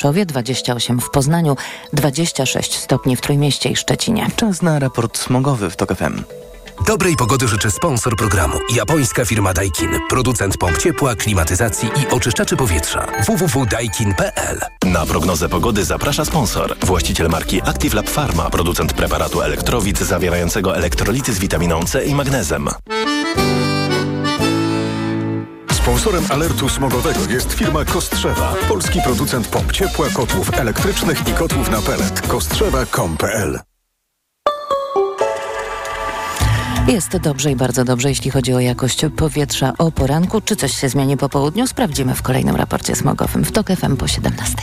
[0.00, 1.56] Rzeszowie, 28 w Poznaniu,
[1.92, 4.26] 26 stopni w Trójmieście i Szczecinie.
[4.36, 6.22] Czas na raport smogowy w TOK FM.
[6.86, 8.58] Dobrej pogody życzy sponsor programu.
[8.74, 9.90] Japońska firma Daikin.
[10.08, 13.06] Producent pomp ciepła, klimatyzacji i oczyszczaczy powietrza.
[13.26, 16.76] www.daikin.pl Na prognozę pogody zaprasza sponsor.
[16.82, 18.50] Właściciel marki Active Lab Pharma.
[18.50, 22.68] Producent preparatu elektrowid zawierającego elektrolity z witaminą C i magnezem.
[25.90, 31.82] Sponsorem alertu smogowego jest firma Kostrzewa, polski producent pomp ciepła, kotłów elektrycznych i kotłów na
[31.82, 32.20] pelet.
[32.20, 33.60] Kostrzewa.com.pl
[36.88, 40.40] Jest dobrze i bardzo dobrze, jeśli chodzi o jakość powietrza o poranku.
[40.40, 41.66] Czy coś się zmieni po południu?
[41.66, 44.56] Sprawdzimy w kolejnym raporcie smogowym w TOK FM po 17.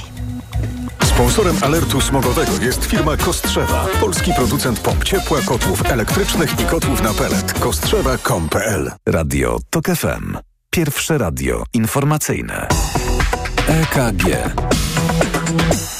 [1.03, 7.13] Sponsorem alertu smogowego jest firma Kostrzewa, polski producent pomp ciepła, kotłów elektrycznych i kotłów na
[7.13, 7.53] pelet.
[7.53, 10.46] Kostrzewa.com.pl Radio TOK FM.
[10.77, 12.67] Pierwsze radio informacyjne.
[13.67, 14.23] EKG.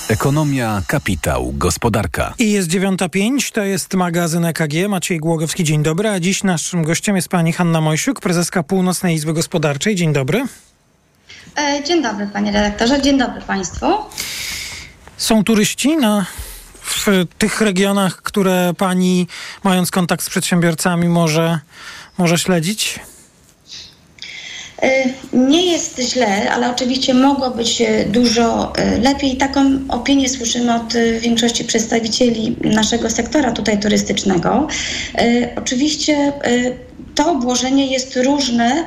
[0.10, 2.34] Ekonomia, kapitał, gospodarka.
[2.40, 4.74] I jest 9.05, to jest magazyn EKG.
[4.90, 6.10] Maciej Głogowski, dzień dobry.
[6.10, 9.96] A dziś naszym gościem jest pani Hanna Mojsiuk, prezeska Północnej Izby Gospodarczej.
[9.96, 10.46] Dzień dobry.
[11.58, 13.86] E, dzień dobry panie redaktorze, dzień dobry państwu.
[15.18, 16.26] Są turyści na,
[16.82, 17.06] w
[17.38, 19.28] tych regionach, które pani,
[19.64, 21.60] mając kontakt z przedsiębiorcami, może,
[22.18, 23.00] może śledzić?
[24.82, 29.38] E, nie jest źle, ale oczywiście mogło być e, dużo e, lepiej.
[29.38, 34.68] Taką opinię słyszymy od większości przedstawicieli naszego sektora tutaj turystycznego.
[35.56, 36.34] Oczywiście
[37.16, 38.86] to obłożenie jest różne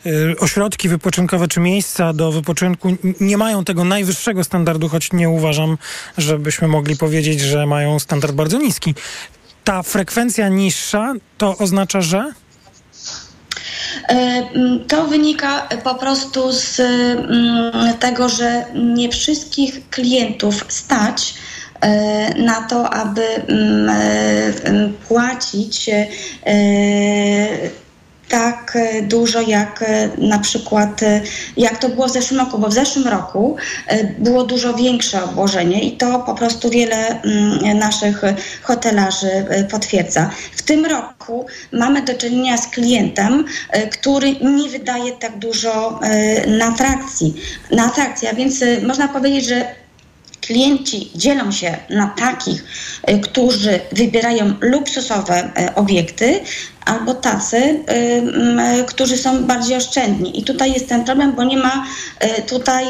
[0.05, 5.77] y, ośrodki wypoczynkowe czy miejsca do wypoczynku nie mają tego najwyższego standardu, choć nie uważam,
[6.17, 8.95] żebyśmy mogli powiedzieć, że mają standard bardzo niski.
[9.63, 12.31] Ta frekwencja niższa to oznacza, że?
[14.09, 14.43] E,
[14.87, 16.81] to wynika po prostu z
[17.99, 21.33] tego, że nie wszystkich klientów stać
[22.37, 26.07] na to, aby mm, e, płacić e,
[28.29, 29.83] tak dużo jak
[30.17, 31.01] na przykład
[31.57, 33.55] jak to było w zeszłym roku, bo w zeszłym roku
[34.19, 38.21] było dużo większe obłożenie i to po prostu wiele mm, naszych
[38.61, 40.29] hotelarzy potwierdza.
[40.55, 43.45] W tym roku mamy do czynienia z klientem,
[43.91, 45.99] który nie wydaje tak dużo
[46.47, 47.35] na atrakcji,
[47.71, 49.82] na atrakcji, a więc można powiedzieć, że
[50.45, 52.63] klienci dzielą się na takich,
[53.09, 56.41] y, którzy wybierają luksusowe y, obiekty,
[56.85, 57.57] albo tacy,
[58.81, 60.39] y, którzy są bardziej oszczędni.
[60.39, 61.85] I tutaj jest ten problem, bo nie ma
[62.47, 62.85] tutaj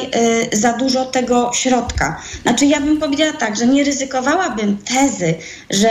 [0.54, 2.22] za dużo tego środka.
[2.42, 5.36] Znaczy ja bym powiedziała tak, że nie ryzykowałabym tezy,
[5.70, 5.90] że,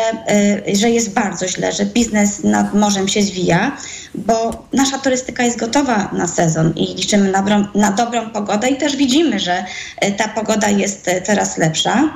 [0.75, 3.77] że jest bardzo źle, że biznes nad morzem się zwija,
[4.15, 8.97] bo nasza turystyka jest gotowa na sezon i liczymy na, na dobrą pogodę i też
[8.97, 9.65] widzimy, że
[9.97, 12.11] e, ta pogoda jest e, coraz lepsza.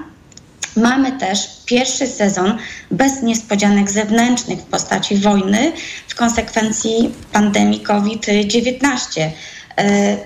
[0.76, 2.58] Mamy też pierwszy sezon
[2.90, 5.72] bez niespodzianek zewnętrznych w postaci wojny
[6.08, 9.30] w konsekwencji pandemii COVID-19.
[9.78, 10.16] E,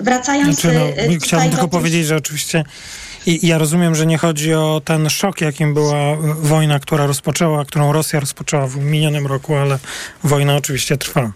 [0.00, 2.64] wracając znaczy, no, chciałbym tylko powiedzieć, że oczywiście
[3.26, 7.92] i ja rozumiem, że nie chodzi o ten szok, jakim była wojna, która rozpoczęła, którą
[7.92, 9.78] Rosja rozpoczęła w minionym roku, ale
[10.24, 11.32] wojna oczywiście trwa.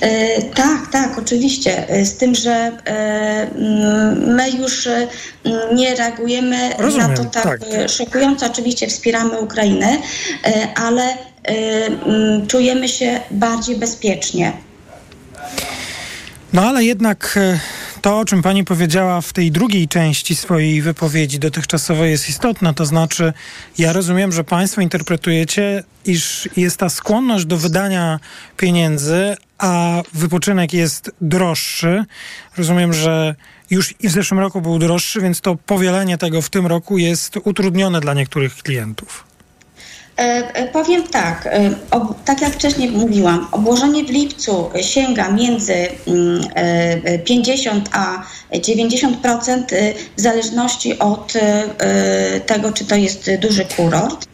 [0.00, 1.88] E, tak, tak, oczywiście.
[1.88, 3.50] E, z tym, że e,
[4.26, 4.88] my już
[5.74, 8.46] nie reagujemy Rozumiem, na to tak, tak, szokująco.
[8.46, 9.96] Oczywiście wspieramy Ukrainę,
[10.74, 11.02] ale
[12.48, 14.52] czujemy się bardziej bezpiecznie.
[16.52, 17.38] No ale jednak
[18.00, 22.74] to, o czym pani powiedziała w tej drugiej części swojej wypowiedzi dotychczasowej jest istotne.
[22.74, 23.32] To znaczy,
[23.78, 28.20] ja rozumiem, że państwo interpretujecie, iż jest ta skłonność do wydania
[28.56, 32.04] pieniędzy, a wypoczynek jest droższy.
[32.56, 33.34] Rozumiem, że
[33.70, 37.36] już i w zeszłym roku był droższy, więc to powielenie tego w tym roku jest
[37.44, 39.29] utrudnione dla niektórych klientów.
[40.72, 41.48] Powiem tak,
[42.24, 45.74] tak jak wcześniej mówiłam, obłożenie w lipcu sięga między
[47.24, 48.22] 50 mm, a
[48.52, 49.64] 90%
[50.16, 51.32] w zależności od
[52.46, 54.29] tego, czy to jest duży kurort.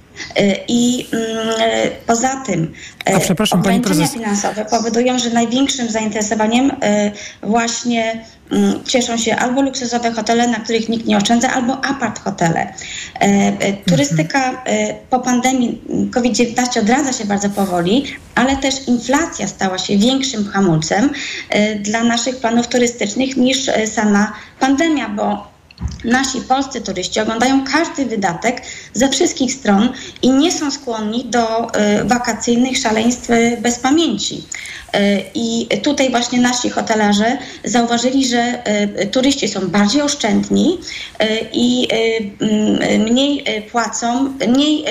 [0.69, 2.73] I mm, poza tym
[3.15, 6.73] A przepraszam, ograniczenia finansowe powodują, że największym zainteresowaniem
[7.43, 12.61] właśnie Mm, cieszą się albo luksusowe hotele, na których nikt nie oszczędza, albo apart hotele.
[12.61, 12.73] E,
[13.21, 18.05] e, turystyka e, po pandemii COVID-19 odradza się bardzo powoli,
[18.35, 21.11] ale też inflacja stała się większym hamulcem
[21.81, 25.56] dla naszych planów turystycznych niż sama pandemia, bo
[26.05, 28.63] Nasi polscy turyści oglądają każdy wydatek
[28.93, 29.93] ze wszystkich stron
[30.23, 31.71] i nie są skłonni do
[32.05, 33.29] wakacyjnych szaleństw
[33.61, 34.45] bez pamięci.
[34.93, 40.79] E, I tutaj właśnie nasi hotelarze zauważyli, że e, turyści są bardziej oszczędni
[41.53, 41.89] i
[42.99, 44.85] mniej płacą, mniej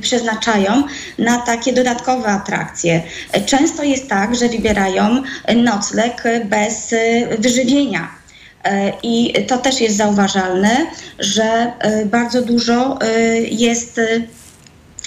[0.00, 0.82] przeznaczają
[1.18, 3.02] na takie dodatkowe atrakcje.
[3.46, 5.22] Często jest tak, że wybierają
[5.56, 6.94] nocleg bez
[7.38, 8.21] wyżywienia.
[9.02, 10.86] I to też jest zauważalne,
[11.18, 11.72] że
[12.06, 12.98] bardzo dużo
[13.50, 14.00] jest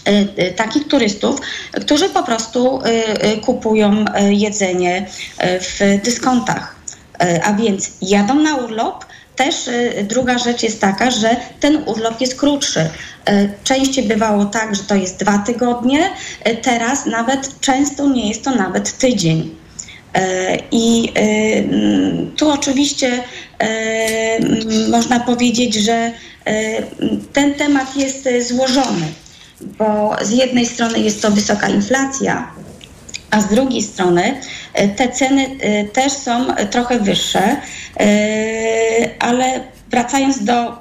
[0.06, 1.42] E, e, takich turystów,
[1.72, 5.06] którzy po prostu e, kupują jedzenie
[5.40, 6.76] w dyskontach.
[7.44, 9.06] A więc jadą na urlop,
[9.36, 9.70] też
[10.04, 12.90] druga rzecz jest taka, że ten urlop jest krótszy.
[13.64, 16.10] Częściej bywało tak, że to jest dwa tygodnie,
[16.62, 19.56] teraz nawet często nie jest to nawet tydzień.
[20.72, 21.14] I
[22.38, 23.24] tu oczywiście
[24.90, 26.12] można powiedzieć, że
[27.34, 29.06] ten temat jest złożony
[29.62, 32.52] bo z jednej strony jest to wysoka inflacja,
[33.32, 34.42] a z drugiej strony
[34.74, 37.42] e, te ceny e, też są trochę wyższe,
[38.00, 38.06] e,
[39.20, 40.78] ale wracając do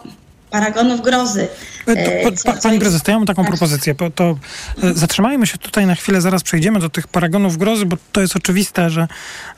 [0.51, 1.49] paragonów grozy,
[1.87, 3.51] E, pa, pani prezes, to ja mam taką tak.
[3.51, 3.95] propozycję.
[4.15, 4.39] To
[4.83, 8.37] e, zatrzymajmy się tutaj na chwilę, zaraz przejdziemy do tych paragonów grozy, bo to jest
[8.37, 9.09] oczywiste, że,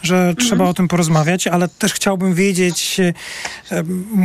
[0.03, 0.37] że mhm.
[0.37, 3.13] trzeba o tym porozmawiać, ale też chciałbym wiedzieć, e,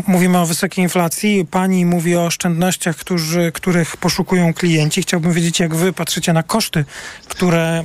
[0.08, 5.02] mówimy o wysokiej inflacji, pani mówi o oszczędnościach, którzy, których poszukują klienci.
[5.02, 6.86] Chciałbym wiedzieć, jak wy patrzycie na koszty,
[7.28, 7.84] które,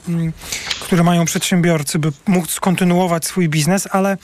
[0.81, 4.17] które mają przedsiębiorcy, by móc kontynuować swój biznes, ale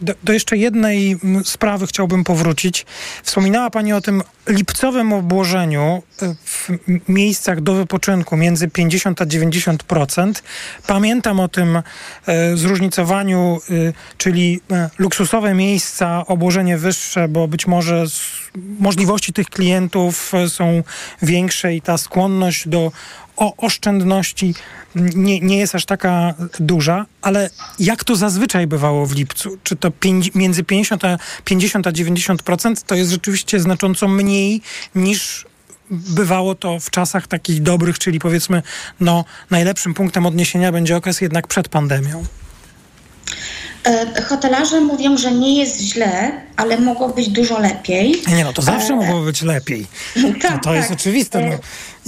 [0.00, 2.86] do, do jeszcze jednej sprawy chciałbym powrócić.
[3.22, 6.68] Wspominała pani o tym lipcowym obłożeniu e, w
[7.08, 10.32] miejscach do wypoczynku między 50 a 90%.
[10.86, 14.60] Pamiętam o tym e, zróżnicowaniu, e, czyli
[14.98, 18.04] luksusowe miejsca, obłożenie wyższe, bo być może
[18.78, 20.82] możliwości tych klientów są
[21.22, 22.92] większe i ta skłonność do
[23.36, 24.54] o oszczędności
[24.94, 29.58] nie, nie jest aż taka duża, ale jak to zazwyczaj bywało w lipcu?
[29.62, 34.62] Czy to pięć, między 50 a, 50 a 90% to jest rzeczywiście znacząco mniej
[34.94, 35.46] niż
[35.90, 38.62] bywało to w czasach takich dobrych, czyli powiedzmy,
[39.00, 42.24] no, najlepszym punktem odniesienia będzie okres jednak przed pandemią?
[43.84, 48.22] E, hotelarze mówią, że nie jest źle, ale mogło być dużo lepiej.
[48.36, 48.96] Nie no, to zawsze e...
[48.96, 49.86] mogło być lepiej.
[50.14, 50.74] tak, no, to tak.
[50.74, 51.40] jest oczywiste.
[51.50, 51.56] No.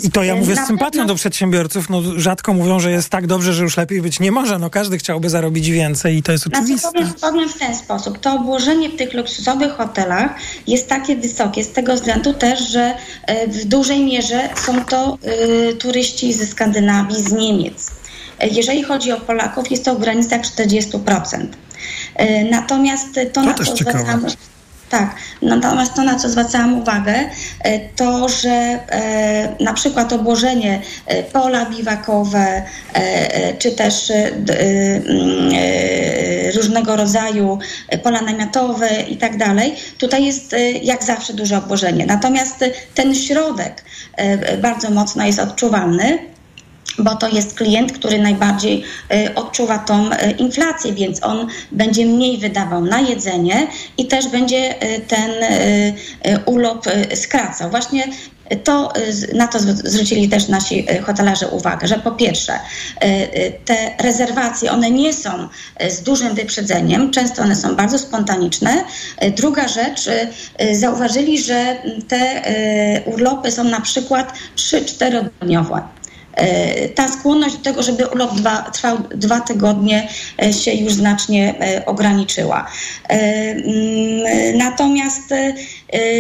[0.05, 1.07] I to ja mówię z sympatią pewno...
[1.07, 1.91] do przedsiębiorców.
[1.91, 4.59] No, rzadko mówią, że jest tak dobrze, że już lepiej być nie może.
[4.59, 6.93] No, każdy chciałby zarobić więcej i to jest znaczy, oczywiste.
[6.93, 8.19] Powiem, powiem w ten sposób.
[8.19, 10.35] To obłożenie w tych luksusowych hotelach
[10.67, 12.95] jest takie wysokie z tego względu też, że
[13.27, 15.19] e, w dużej mierze są to
[15.71, 17.91] y, turyści ze Skandynawii, z Niemiec.
[18.51, 21.47] Jeżeli chodzi o Polaków, jest to w granicach 40%.
[22.17, 24.29] E, natomiast to, to na co zwracamy,
[24.91, 27.15] tak, natomiast to, na co zwracałam uwagę,
[27.61, 30.83] e, to, że e, na przykład obłożenie
[31.33, 32.63] pola biwakowe,
[33.59, 34.37] czy też mm,
[36.57, 37.59] różnego rodzaju
[38.03, 42.07] pola namiotowe i tak dalej, tutaj jest jak zawsze duże obłożenie.
[42.07, 43.85] Natomiast ten środek
[44.63, 46.36] bardzo mocno jest odczuwalny
[46.99, 48.85] bo to jest klient, który najbardziej
[49.15, 53.67] y, odczuwa tą y, inflację, więc on będzie mniej wydawał na jedzenie
[53.99, 55.31] i też będzie y, ten
[56.47, 56.85] urlop
[57.15, 57.71] skracał.
[57.71, 58.05] Właśnie
[58.65, 58.93] to,
[59.35, 62.53] na to zwrócili też nasi hotelarze uwagę, że po pierwsze
[63.65, 65.49] te rezerwacje, one nie są
[65.89, 68.85] z dużym wyprzedzeniem, często one są bardzo spontaniczne.
[69.37, 70.09] Druga rzecz,
[70.73, 71.77] zauważyli, że
[72.09, 72.43] te
[73.07, 75.83] urlopy są na przykład 3-4 dniowe.
[76.37, 80.09] E, ta skłonność do tego, żeby urlop dwa, trwał dwa tygodnie
[80.43, 82.67] e, się już znacznie e, ograniczyła.
[84.55, 85.35] Natomiast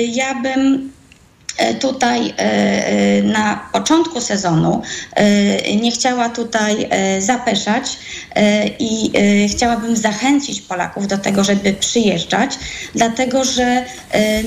[0.09, 0.93] ja bym
[1.81, 2.35] tutaj
[3.23, 4.83] na początku sezonu
[5.81, 7.99] nie chciała tutaj zapeszać
[8.79, 9.13] i
[9.51, 12.59] chciałabym zachęcić Polaków do tego, żeby przyjeżdżać,
[12.95, 13.85] dlatego że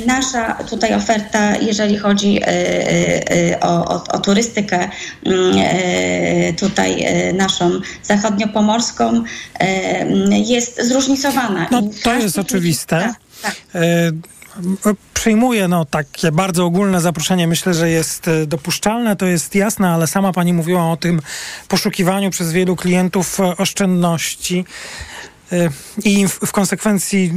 [0.06, 2.42] nasza tutaj oferta, jeżeli chodzi
[3.62, 4.89] o, o, o turystykę
[5.25, 5.56] mm,
[6.56, 7.72] tutaj naszą
[8.04, 9.24] zachodniopomorską,
[10.30, 11.68] jest zróżnicowana.
[11.72, 13.00] No, to jest oczywiste.
[13.00, 13.56] Tak, tak.
[15.13, 17.48] Przyjmuję no, takie bardzo ogólne zaproszenie.
[17.48, 21.22] Myślę, że jest e, dopuszczalne, to jest jasne, ale sama pani mówiła o tym
[21.68, 24.65] poszukiwaniu przez wielu klientów e, oszczędności
[25.51, 25.70] e,
[26.03, 27.34] i w konsekwencji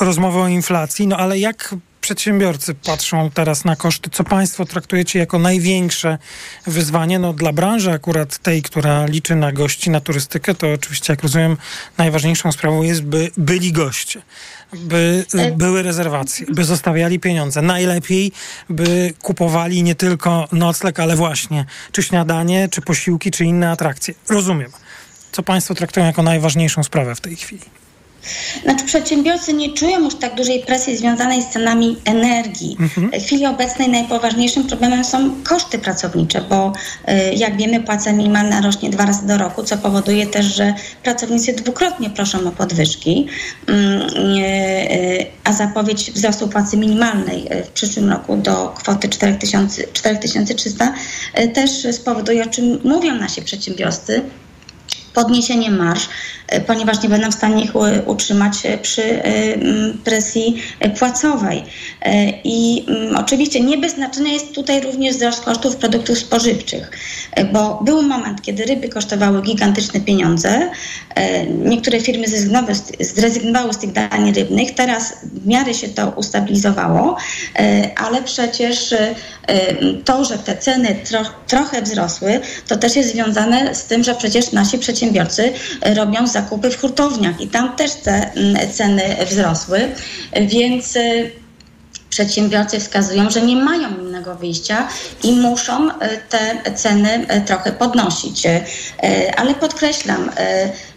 [0.00, 1.06] rozmowy o inflacji.
[1.06, 1.74] No ale jak
[2.06, 4.10] przedsiębiorcy patrzą teraz na koszty?
[4.10, 6.18] Co państwo traktujecie jako największe
[6.66, 7.18] wyzwanie?
[7.18, 11.56] No, dla branży akurat tej, która liczy na gości, na turystykę, to oczywiście, jak rozumiem,
[11.98, 14.22] najważniejszą sprawą jest, by byli goście
[14.72, 17.62] by e, były rezerwacje, by zostawiali pieniądze.
[17.62, 18.32] Najlepiej,
[18.70, 24.14] by kupowali nie tylko nocleg, ale właśnie czy śniadanie, czy posiłki, czy inne atrakcje.
[24.28, 24.70] Rozumiem.
[25.32, 27.85] Co Państwo traktują jako najważniejszą sprawę w tej chwili?
[28.62, 32.76] Znaczy przedsiębiorcy nie czują już tak dużej presji związanej z cenami energii.
[32.80, 33.20] Mhm.
[33.20, 36.72] W chwili obecnej najpoważniejszym problemem są koszty pracownicze, bo
[37.08, 41.52] y, jak wiemy płaca minimalna rośnie dwa razy do roku, co powoduje też, że pracownicy
[41.52, 43.26] dwukrotnie proszą o podwyżki,
[43.66, 44.02] mm,
[44.38, 50.94] y, a zapowiedź wzrostu płacy minimalnej y, w przyszłym roku do kwoty 4300
[51.54, 54.22] też spowoduje, o czym mówią nasi przedsiębiorcy,
[55.16, 56.08] podniesienie marsz,
[56.66, 57.72] ponieważ nie będą w stanie ich
[58.06, 59.32] utrzymać e, przy e,
[60.04, 60.62] presji
[60.98, 61.62] płacowej.
[62.44, 62.86] I
[63.16, 66.90] oczywiście nie bez znaczenia jest tutaj również wzrost kosztów produktów spożywczych,
[67.52, 70.70] bo był moment, kiedy ryby kosztowały gigantyczne pieniądze.
[71.64, 72.26] Niektóre firmy
[73.00, 74.74] zrezygnowały z tych dań rybnych.
[74.74, 77.16] Teraz w miarę się to ustabilizowało,
[77.96, 78.94] ale przecież
[80.04, 84.52] to, że te ceny tro trochę wzrosły, to też jest związane z tym, że przecież
[84.52, 89.80] nasi przedsiębiorcy robią zakupy w hurtowniach i tam też te mm, ceny wzrosły,
[90.40, 91.30] więc y,
[92.10, 94.88] przedsiębiorcy wskazują, że nie mają innego wyjścia
[95.22, 95.92] i muszą y,
[96.28, 98.42] te ceny y, trochę podnosić.
[99.36, 100.30] Ale podkreślam,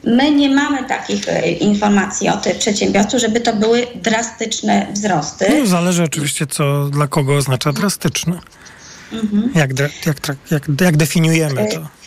[0.04, 1.26] my nie mamy takich
[1.60, 5.46] informacji od przedsiębiorców, żeby to były drastyczne wzrosty.
[5.60, 8.40] No, zależy oczywiście, co dla kogo oznacza drastyczne.
[9.12, 9.52] Mhm.
[9.56, 10.18] Jak, jak,
[10.52, 11.99] jak, jak definiujemy to?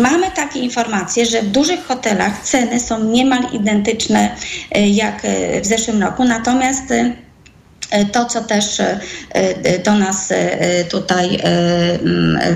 [0.00, 4.36] Mamy takie informacje, że w dużych hotelach ceny są niemal identyczne
[4.72, 6.84] e, jak e, w zeszłym roku, natomiast
[8.12, 8.82] to, co też
[9.84, 10.32] do nas
[10.90, 11.38] tutaj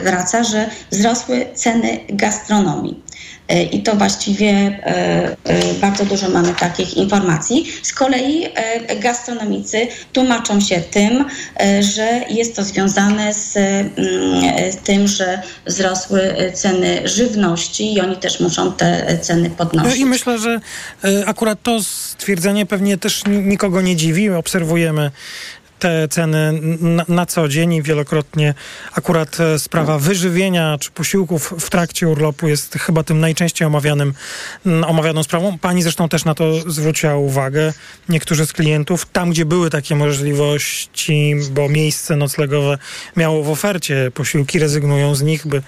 [0.04, 3.02] wraca, że wzrosły ceny gastronomii.
[3.50, 7.72] E, i to właściwie e, e, bardzo dużo mamy takich informacji.
[7.82, 8.46] Z kolei
[9.00, 11.24] gastronomicy tłumaczą się tym,
[11.80, 13.94] że jest to związane z, mm,
[14.84, 19.90] tym, że wzrosły ceny żywności i oni też muszą te ceny podnosić.
[19.90, 20.60] No I myślę, że
[21.26, 24.30] akurat to stwierdzenie pewnie też nikogo nie dziwi.
[24.30, 25.10] Obserwujemy
[25.80, 28.54] te ceny na, na, co dzień i wielokrotnie
[28.92, 34.14] akurat e, sprawa wyżywienia czy posiłków w trakcie urlopu jest chyba tym najczęściej omawianym,
[34.86, 35.58] omawianą sprawą.
[35.58, 37.72] Pani zresztą też na to zwróciła uwagę.
[38.08, 42.78] Niektórzy z klientów, tam gdzie były takie możliwości, bo miejsce noclegowe
[43.16, 45.62] miało w ofercie posiłki, rezygnują z nich, by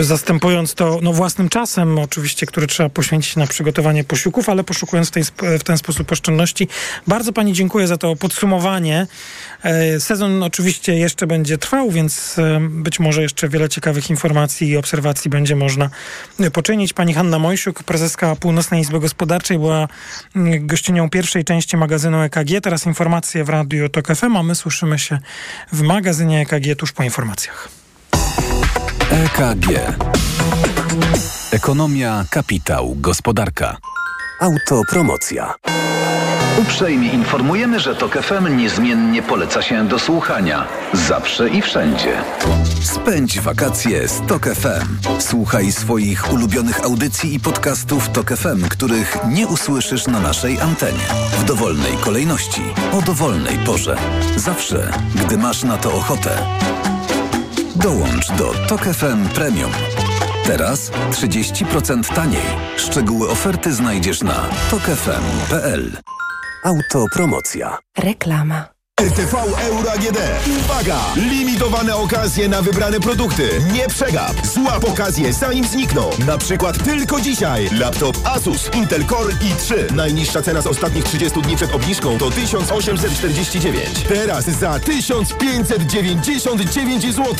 [0.00, 5.10] zastępując to no, własnym czasem, oczywiście, który trzeba poświęcić na przygotowanie posiłków, ale poszukując w,
[5.10, 5.22] tej,
[5.58, 6.68] w ten sposób oszczędności.
[7.06, 9.06] Bardzo Pani dziękuję za to podsumowanie.
[9.62, 14.76] E, sezon oczywiście jeszcze będzie trwał, więc e, być może jeszcze wiele ciekawych informacji i
[14.76, 15.90] obserwacji będzie można
[16.52, 16.92] poczynić.
[16.92, 19.88] Pani Hanna Mojsiuk, prezeska Północnej Izby Gospodarczej, była
[20.60, 22.60] gościnią pierwszej części magazynu EKG.
[22.62, 25.18] Teraz informacje w Radiu TOK FM, a my słyszymy się
[25.72, 27.77] w magazynie EKG tuż po informacjach.
[29.10, 29.66] EKG.
[31.52, 33.76] Ekonomia, kapitał, gospodarka.
[34.40, 35.54] Autopromocja.
[36.58, 40.66] Uprzejmie informujemy, że TOK FM niezmiennie poleca się do słuchania.
[40.92, 42.16] Zawsze i wszędzie.
[42.82, 45.10] Spędź wakacje z TOK FM.
[45.18, 51.06] Słuchaj swoich ulubionych audycji i podcastów TOK FM, których nie usłyszysz na naszej antenie.
[51.38, 52.62] W dowolnej kolejności,
[52.92, 53.96] o dowolnej porze.
[54.36, 56.30] Zawsze, gdy masz na to ochotę.
[57.82, 59.70] Dołącz do TOK FM Premium.
[60.46, 62.46] Teraz 30% taniej.
[62.76, 65.96] Szczegóły oferty znajdziesz na tokefm.pl.
[66.64, 67.78] Autopromocja.
[67.98, 68.77] Reklama.
[69.00, 70.18] RTV Euro AGD.
[70.60, 70.98] Uwaga!
[71.16, 73.48] Limitowane okazje na wybrane produkty.
[73.72, 74.46] Nie przegap.
[74.46, 76.10] Złap okazję zanim znikną.
[76.26, 77.68] Na przykład tylko dzisiaj.
[77.72, 79.92] Laptop Asus Intel Core i3.
[79.94, 83.88] Najniższa cena z ostatnich 30 dni przed obniżką to 1849.
[84.08, 87.34] Teraz za 1599 zł.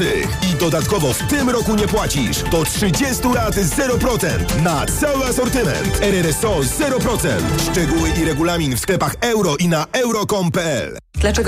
[0.51, 2.43] I dodatkowo w tym roku nie płacisz.
[2.43, 5.99] Do 30 lat 0% na cały asortyment.
[6.03, 7.29] RRSO 0%.
[7.71, 10.99] Szczegóły i regulamin w sklepach euro i na euro.com.pl.
[11.21, 11.48] Dlaczego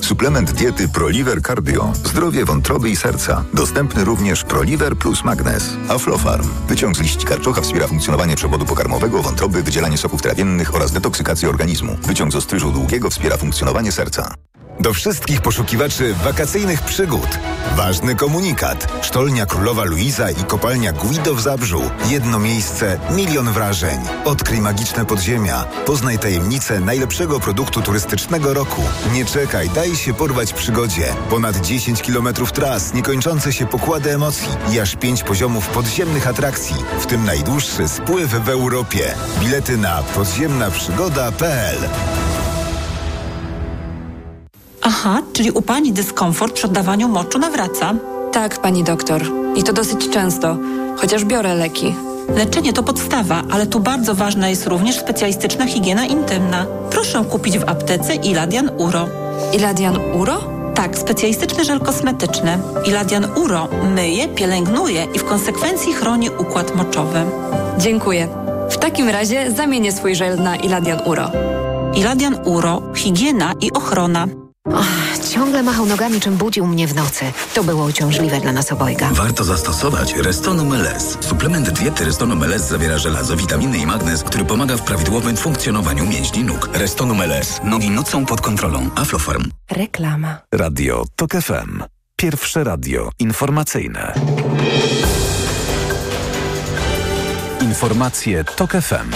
[0.00, 1.92] Suplement diety Proliver Cardio.
[2.04, 3.44] Zdrowie wątroby i serca.
[3.54, 5.76] Dostępny również Proliver plus Magnes.
[5.88, 6.48] Aflofarm.
[6.68, 11.96] Wyciąg z liści karczocha wspiera funkcjonowanie przewodu pokarmowego, wątroby, wydzielanie soków trawiennych oraz detoksykację organizmu.
[12.06, 14.34] Wyciąg z ostryżu długiego wspiera funkcjonowanie serca.
[14.80, 17.38] Do wszystkich poszukiwaczy wakacyjnych przygód.
[17.76, 18.92] Ważny komunikat.
[19.02, 21.82] Sztolnia Królowa Luiza i kopalnia Guido w Zabrzu.
[22.08, 23.98] Jedno miejsce, milion wrażeń.
[24.24, 25.64] Odkryj magiczne podziemia.
[25.86, 28.82] Poznaj tajemnicę najlepszego produktu turystycznego roku.
[29.12, 31.14] Nie czekaj, daj się porwać przygodzie.
[31.30, 37.06] Ponad 10 kilometrów tras, niekończące się pokłady emocji i aż 5 poziomów podziemnych atrakcji, w
[37.06, 39.14] tym najdłuższy spływ w Europie.
[39.40, 41.78] Bilety na podziemnaprzygoda.pl
[44.82, 47.94] Aha, czyli u pani dyskomfort przy oddawaniu moczu nawraca?
[48.32, 49.22] Tak, pani doktor.
[49.56, 50.56] I to dosyć często,
[50.96, 51.94] chociaż biorę leki.
[52.36, 56.66] Leczenie to podstawa, ale tu bardzo ważna jest również specjalistyczna higiena intymna.
[56.90, 59.19] Proszę kupić w aptece Iladian Uro.
[59.52, 60.60] Iladian Uro?
[60.74, 62.58] Tak, specjalistyczny żel kosmetyczny.
[62.86, 67.24] Iladian Uro myje, pielęgnuje i w konsekwencji chroni układ moczowy.
[67.78, 68.28] Dziękuję.
[68.70, 71.30] W takim razie zamienię swój żel na Iladian Uro.
[71.94, 74.26] Iladian Uro, higiena i ochrona.
[75.30, 77.24] Ciągle machał nogami, czym budził mnie w nocy.
[77.54, 79.10] To było uciążliwe dla nas obojga.
[79.12, 81.18] Warto zastosować Restonum LS.
[81.20, 86.44] Suplement diety Restonum LS zawiera żelazo, witaminy i magnez, który pomaga w prawidłowym funkcjonowaniu mięśni
[86.44, 86.68] nóg.
[86.72, 87.60] Restonum LS.
[87.64, 88.90] Nogi nocą pod kontrolą.
[88.96, 89.50] Aflofarm.
[89.70, 90.38] Reklama.
[90.54, 91.82] Radio TOK FM.
[92.16, 94.14] Pierwsze radio informacyjne.
[97.60, 99.10] Informacje TOK FM.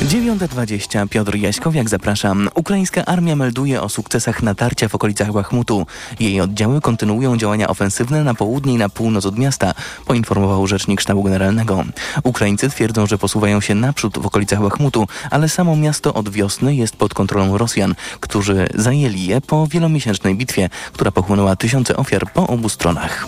[0.00, 2.48] 9.20 Piotr Jaśkowiak zapraszam.
[2.54, 5.86] Ukraińska armia melduje o sukcesach natarcia w okolicach Bachmutu.
[6.20, 9.74] Jej oddziały kontynuują działania ofensywne na południe i na północ od miasta,
[10.06, 11.84] poinformował rzecznik sztabu generalnego.
[12.22, 16.96] Ukraińcy twierdzą, że posuwają się naprzód w okolicach Bachmutu, ale samo miasto od wiosny jest
[16.96, 22.68] pod kontrolą Rosjan, którzy zajęli je po wielomiesięcznej bitwie, która pochłonęła tysiące ofiar po obu
[22.68, 23.26] stronach.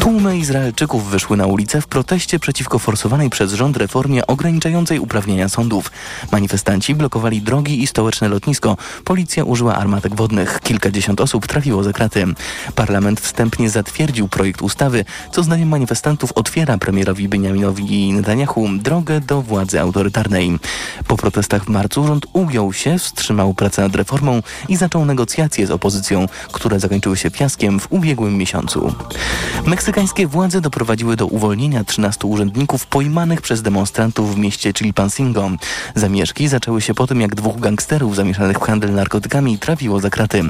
[0.00, 5.87] Tłumy Izraelczyków wyszły na ulicę w proteście przeciwko forsowanej przez rząd reformie ograniczającej uprawnienia sądów.
[6.32, 8.76] Manifestanci blokowali drogi i stołeczne lotnisko.
[9.04, 10.60] Policja użyła armatek wodnych.
[10.60, 12.26] Kilkadziesiąt osób trafiło za kraty.
[12.74, 19.80] Parlament wstępnie zatwierdził projekt ustawy, co zdaniem manifestantów otwiera premierowi Benjaminowi Netanyahu drogę do władzy
[19.80, 20.58] autorytarnej.
[21.06, 25.70] Po protestach w marcu rząd ugiął się, wstrzymał pracę nad reformą i zaczął negocjacje z
[25.70, 28.94] opozycją, które zakończyły się fiaskiem w ubiegłym miesiącu.
[29.66, 35.50] Meksykańskie władze doprowadziły do uwolnienia 13 urzędników pojmanych przez demonstrantów w mieście Chilpancingo.
[35.94, 40.42] Zamieszki zaczęły się po tym, jak dwóch gangsterów zamieszanych w handel narkotykami trafiło za kraty.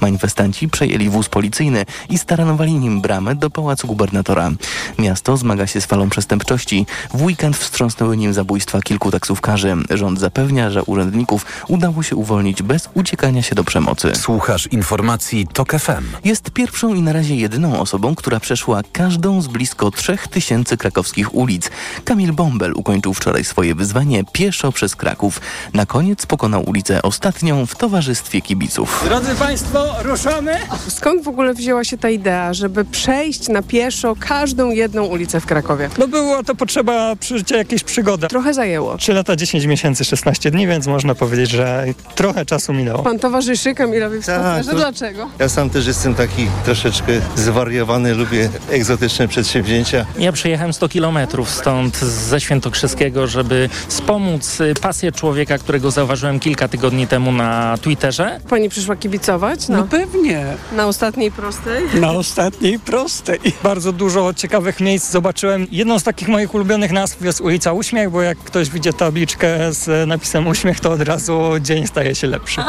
[0.00, 4.50] Manifestanci przejęli wóz policyjny i staranowali nim bramę do pałacu gubernatora.
[4.98, 6.86] Miasto zmaga się z falą przestępczości.
[7.14, 9.76] W weekend wstrząsnęły nim zabójstwa kilku taksówkarzy.
[9.90, 14.12] Rząd zapewnia, że urzędników udało się uwolnić bez uciekania się do przemocy.
[14.14, 16.04] Słuchasz informacji TOK FM.
[16.24, 21.70] Jest pierwszą i na razie jedyną osobą, która przeszła każdą z blisko 3000 krakowskich ulic.
[22.04, 25.40] Kamil Bombel ukończył wczoraj swoje wyzwanie pieszo przez Kraków.
[25.74, 29.02] Na koniec pokonał ulicę ostatnią w towarzystwie kibiców.
[29.08, 30.56] Drodzy Państwo, ruszamy!
[30.88, 35.46] Skąd w ogóle wzięła się ta idea, żeby przejść na pieszo każdą jedną ulicę w
[35.46, 35.90] Krakowie?
[35.98, 38.26] No było to potrzeba przeżycia jakiejś przygody.
[38.28, 38.96] Trochę zajęło.
[38.98, 43.02] 3 lata, 10 miesięcy, 16 dni, więc można powiedzieć, że trochę czasu minęło.
[43.02, 45.28] Pan towarzyszy Kamilowi w to- Dlaczego?
[45.38, 50.06] Ja sam też jestem taki troszeczkę zwariowany, lubię egzotyczne przedsięwzięcia.
[50.18, 56.68] Ja przyjechałem 100 kilometrów stąd ze Świętokrzyskiego, żeby wspomóc y, pasję człowieka, którego zauważyłem kilka
[56.68, 58.40] tygodni temu na Twitterze.
[58.50, 59.68] Pani przyszła kibicować?
[59.68, 60.46] No pewnie.
[60.76, 62.00] Na ostatniej prostej?
[62.00, 63.38] Na ostatniej prostej.
[63.62, 65.66] Bardzo dużo ciekawych miejsc zobaczyłem.
[65.70, 70.08] Jedną z takich moich ulubionych nazw jest ulica Uśmiech, bo jak ktoś widzi tabliczkę z
[70.08, 72.60] napisem Uśmiech, to od razu dzień staje się lepszy.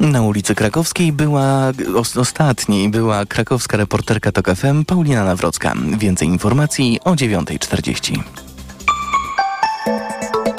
[0.00, 5.72] Na ulicy Krakowskiej była os- ostatniej była krakowska reporterka TOK FM Paulina Nawrocka.
[5.98, 8.22] Więcej informacji o 9.40.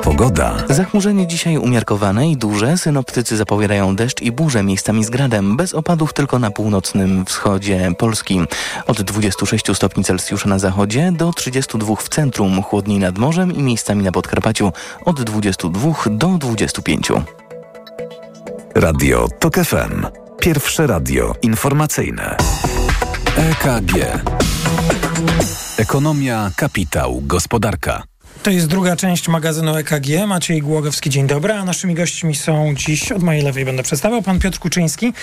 [0.07, 0.55] Pogoda.
[0.69, 2.77] Zachmurzenie dzisiaj umiarkowane i duże.
[2.77, 5.57] Synoptycy zapowiadają deszcz i burze miejscami z gradem.
[5.57, 8.41] Bez opadów tylko na północnym wschodzie Polski.
[8.87, 12.63] Od 26 stopni Celsjusza na zachodzie do 32 w centrum.
[12.63, 14.71] Chłodniej nad morzem i miejscami na Podkarpaciu
[15.05, 17.11] od 22 do 25.
[18.75, 20.05] Radio TOK FM.
[20.39, 22.37] Pierwsze radio informacyjne.
[23.37, 24.21] EKG.
[25.77, 28.03] Ekonomia, kapitał, gospodarka.
[28.47, 30.27] To jest druga część magazynu EKG.
[30.27, 31.53] Maciej Głogowski, dzień dobry.
[31.53, 35.13] A naszymi gośćmi są dziś, od mojej lewej będę przedstawiał, pan Piotr Kuczyński.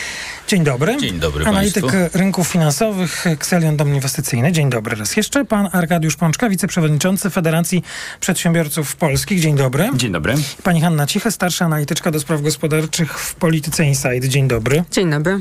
[0.48, 0.96] Dzień dobry.
[0.96, 2.18] Dzień dobry Analityk państwu.
[2.18, 4.52] rynków finansowych, Xelion Dom Inwestycyjny.
[4.52, 5.44] Dzień dobry raz jeszcze.
[5.44, 7.82] Pan Arkadiusz Pączka, wiceprzewodniczący Federacji
[8.20, 9.40] Przedsiębiorców Polskich.
[9.40, 9.90] Dzień dobry.
[9.94, 10.34] Dzień dobry.
[10.62, 14.24] Pani Hanna Ciche, starsza analityczka do spraw gospodarczych w Polityce Insight.
[14.28, 14.84] Dzień dobry.
[14.90, 15.40] Dzień dobry.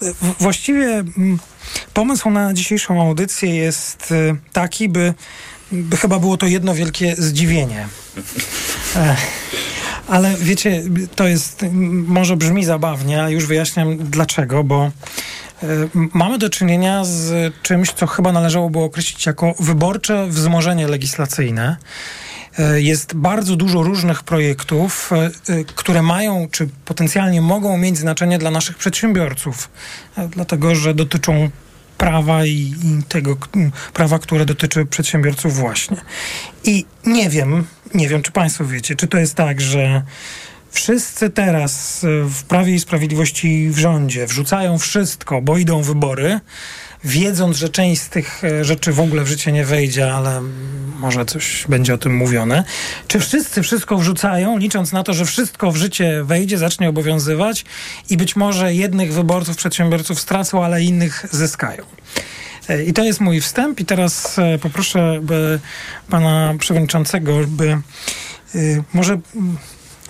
[0.00, 1.38] W- Właściwie mm,
[1.94, 5.14] pomysł na dzisiejszą audycję jest y, taki, by, by
[6.00, 7.88] chyba było to jedno wielkie zdziwienie.
[10.08, 10.82] Ale wiecie,
[11.16, 17.54] to jest, może brzmi zabawnie, ale już wyjaśniam dlaczego, bo e, mamy do czynienia z
[17.62, 21.76] czymś, co chyba należałoby określić jako wyborcze wzmożenie legislacyjne.
[22.58, 25.10] E, Jest bardzo dużo różnych projektów,
[25.48, 29.70] e, które mają, czy potencjalnie mogą mieć znaczenie dla naszych przedsiębiorców,
[30.30, 31.50] dlatego że dotyczą
[32.00, 33.36] prawa i, i tego
[33.92, 35.96] prawa, które dotyczy przedsiębiorców właśnie.
[36.64, 40.02] I nie wiem, nie wiem, czy Państwo wiecie, czy to jest tak, że
[40.70, 46.40] wszyscy teraz e, w Prawie i Sprawiedliwości w rządzie wrzucają wszystko, bo idą wybory,
[47.04, 50.42] wiedząc, że część z tych e, rzeczy w ogóle w życie nie wejdzie, ale
[50.98, 52.64] może coś będzie o tym mówione.
[53.08, 57.64] Czy wszyscy wszystko wrzucają, licząc na to, że wszystko w życie wejdzie, zacznie obowiązywać
[58.10, 61.84] i być może jednych wyborców, przedsiębiorców stracą, ale innych zyskają?
[62.68, 65.60] E, I to jest mój wstęp i teraz e, poproszę by
[66.08, 67.78] pana przewodniczącego, by
[68.54, 69.20] y, może...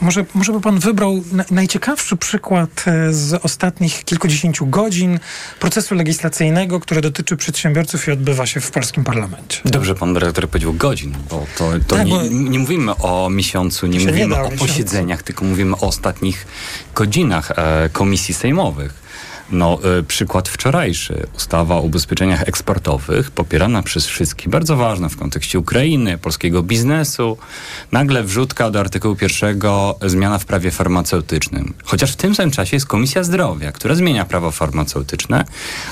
[0.01, 5.19] Może, może by pan wybrał na, najciekawszy przykład e, z ostatnich kilkudziesięciu godzin
[5.61, 9.61] procesu legislacyjnego, który dotyczy przedsiębiorców i odbywa się w polskim parlamencie.
[9.65, 13.87] Dobrze pan redaktor powiedział godzin, bo to, to Tak, nie, bo- nie mówimy o miesiącu,
[13.87, 14.67] nie nie mówimy da o miesiącu.
[14.67, 16.47] posiedzeniach, tylko mówimy o ostatnich
[16.95, 19.10] godzinach e, komisji sejmowych.
[19.53, 21.27] No, e, przykład wczorajszy.
[21.37, 27.37] Ustawa o ubezpieczeniach eksportowych, popierana przez wszystkich, bardzo ważna w kontekście Ukrainy, polskiego biznesu.
[27.93, 31.75] Nagle wrzutka do artykułu pierwszego zmiana w prawie farmaceutycznym.
[31.85, 35.45] Chociaż w tym samym czasie jest Komisja Zdrowia, która zmienia prawo farmaceutyczne,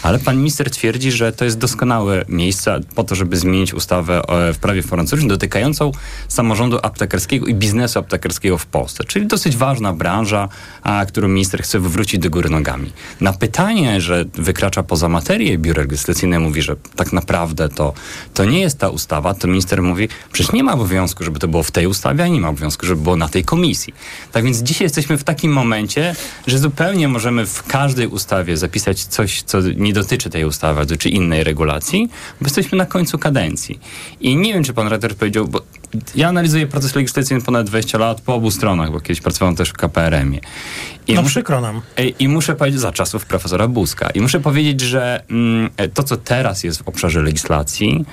[0.02, 4.52] ale pan minister twierdzi, że to jest doskonałe miejsce po to, żeby zmienić ustawę e,
[4.52, 5.92] w prawie farmaceutycznym dotykającą
[6.28, 9.04] samorządu aptekarskiego i biznesu aptekarskiego w Polsce.
[9.04, 10.48] Czyli dosyć ważna branża,
[10.82, 12.92] a, którą minister chce wywrócić do góry nogami.
[13.20, 17.92] Na pytanie, że wykracza poza materię, biuro legislacyjne mówi, że tak naprawdę to,
[18.34, 21.62] to nie jest ta ustawa, to minister mówi, przecież nie ma obowiązku, żeby to było
[21.62, 23.94] w tej ustawie, a nie ma obowiązku, żeby było na tej komisji.
[24.32, 26.14] Tak więc dzisiaj jesteśmy w takim momencie,
[26.46, 31.44] że zupełnie możemy w każdej ustawie zapisać coś, co nie dotyczy tej ustawy, dotyczy innej
[31.44, 32.08] regulacji,
[32.40, 33.80] bo jesteśmy na końcu kadencji.
[34.20, 35.62] I nie wiem, czy pan redaktor powiedział, bo
[36.14, 39.72] ja analizuję proces legislacyjny ponad 20 lat po obu stronach, bo kiedyś pracowałem też w
[39.72, 40.40] KPRM-ie.
[41.06, 41.80] I No muszę- przykro nam.
[41.96, 46.16] Ej, I muszę powiedzieć, za czasów profesora Buzka, i muszę powiedzieć, że mm, to, co
[46.16, 48.04] teraz jest w obszarze legislacji,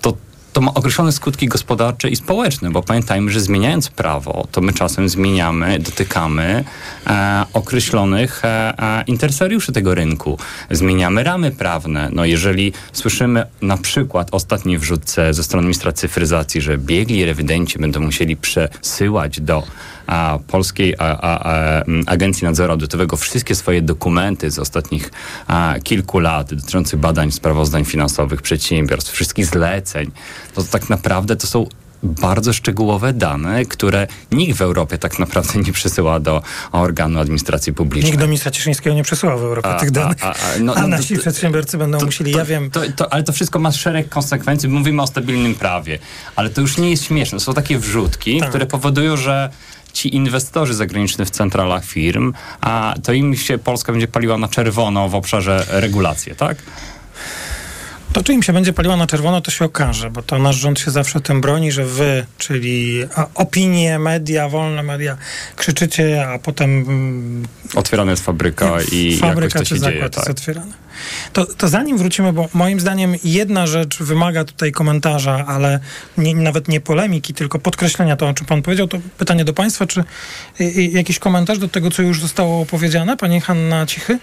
[0.00, 0.16] to
[0.52, 5.08] to ma określone skutki gospodarcze i społeczne, bo pamiętajmy, że zmieniając prawo, to my czasem
[5.08, 6.64] zmieniamy, dotykamy
[7.06, 10.38] e, określonych e, e, interesariuszy tego rynku.
[10.70, 12.08] Zmieniamy ramy prawne.
[12.12, 18.00] No jeżeli słyszymy na przykład ostatniej wrzutce ze strony ministra cyfryzacji, że biegli rewidenci będą
[18.00, 19.62] musieli przesyłać do
[20.06, 25.10] a, Polskiej a, a, Agencji Nadzoru Audytowego wszystkie swoje dokumenty z ostatnich
[25.82, 30.10] kilku lat dotyczących badań sprawozdań finansowych przedsiębiorstw, wszystkich zleceń,
[30.54, 31.66] to, tak naprawdę to są
[32.02, 38.12] bardzo szczegółowe dane, które nikt w Europie tak naprawdę nie przesyła do organu administracji publicznej.
[38.12, 40.74] Nikt do ministra Cieszyńskiego nie przesyła w Europie A, tych danych, a, a, a, no,
[40.74, 42.70] no, nasi to- przedsiębiorcy będą musieli, ja wiem...
[42.70, 44.68] To, to, ale to wszystko ma szereg konsekwencji.
[44.68, 45.98] Mówimy o stabilnym prawie,
[46.36, 47.40] ale to już nie jest śmieszne.
[47.40, 48.48] Są takie wrzutki, Tak.
[48.48, 49.50] które powodują, że
[49.92, 55.08] ci inwestorzy zagraniczni w centralach firm, a to im się Polska będzie paliła na czerwono
[55.08, 56.56] w obszarze regulacji, tak?
[58.12, 60.80] To, czy im się będzie paliła na czerwono, to się okaże, bo to nasz rząd
[60.80, 63.02] się zawsze tym broni, że wy, czyli
[63.34, 65.16] opinie, media, wolne media,
[65.56, 70.04] krzyczycie, a potem mm, Otwierana jest fabryka i fabryka jakoś to czy się zakład dzieje.
[70.04, 70.30] jest Tak.
[70.30, 70.72] otwierany.
[71.32, 75.80] To, to zanim wrócimy, bo moim zdaniem jedna rzecz wymaga tutaj komentarza, ale
[76.18, 78.88] nie, nawet nie polemiki, tylko podkreślenia to, o czym pan powiedział.
[78.88, 83.16] To pytanie do państwa, czy y, y, jakiś komentarz do tego, co już zostało opowiedziane?
[83.16, 84.18] Pani Hanna Cichy?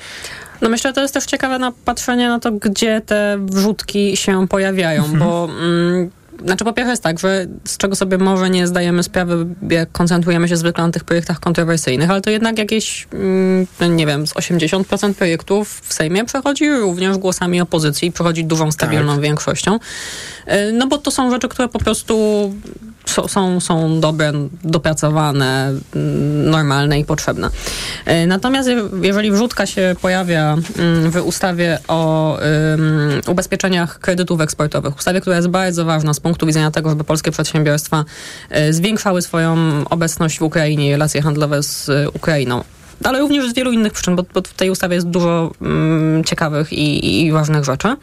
[0.61, 4.47] No myślę, że to jest też ciekawe na patrzenie na to, gdzie te wrzutki się
[4.47, 5.19] pojawiają, Mhm.
[5.19, 6.09] bo mm,
[6.45, 10.47] znaczy po pierwsze jest tak, że z czego sobie może nie zdajemy sprawy, jak koncentrujemy
[10.47, 15.13] się zwykle na tych projektach kontrowersyjnych, ale to jednak jakieś, mm, nie wiem, z 80%
[15.17, 19.21] projektów w Sejmie przechodzi również głosami opozycji, przechodzi dużą, stabilną tak.
[19.21, 19.79] większością.
[20.45, 22.15] E, no bo to są rzeczy, które po prostu
[23.09, 24.31] są, są, są dobre,
[24.63, 27.49] dopracowane, mm, normalne i potrzebne.
[28.05, 28.69] E, natomiast
[29.01, 32.37] jeżeli wrzutka się pojawia mm, w ustawie o
[33.27, 38.05] ubezpieczeniach kredytów eksportowych, ustawie, która jest bardzo ważna z punktu widzenia tego, żeby polskie przedsiębiorstwa
[38.49, 39.57] e, zwiększały swoją
[39.89, 42.63] obecność w Ukrainie i relacje handlowe z Ukrainą,
[43.03, 46.73] ale również z wielu innych przyczyn, bo, bo w tej ustawie jest dużo um, ciekawych
[46.73, 47.95] i, i ważnych rzeczy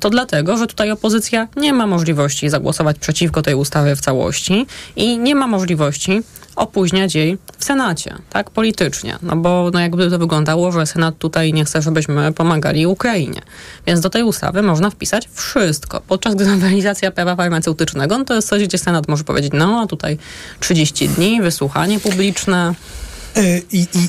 [0.00, 5.18] to dlatego, że tutaj opozycja nie ma możliwości zagłosować przeciwko tej ustawie w całości i
[5.18, 6.22] nie ma możliwości
[6.56, 9.18] opóźniać jej w Senacie, tak, politycznie.
[9.22, 13.42] No bo no jakby to wyglądało, że Senat tutaj nie chce, żebyśmy pomagali Ukrainie.
[13.86, 16.00] Więc do tej ustawy można wpisać wszystko.
[16.08, 19.86] Podczas gdy nowelizacja prawa farmaceutycznego, no to jest coś, gdzie Senat może powiedzieć, no a
[19.86, 20.18] tutaj
[20.60, 22.74] 30 dni, wysłuchanie publiczne.
[23.36, 24.08] Yy, I, i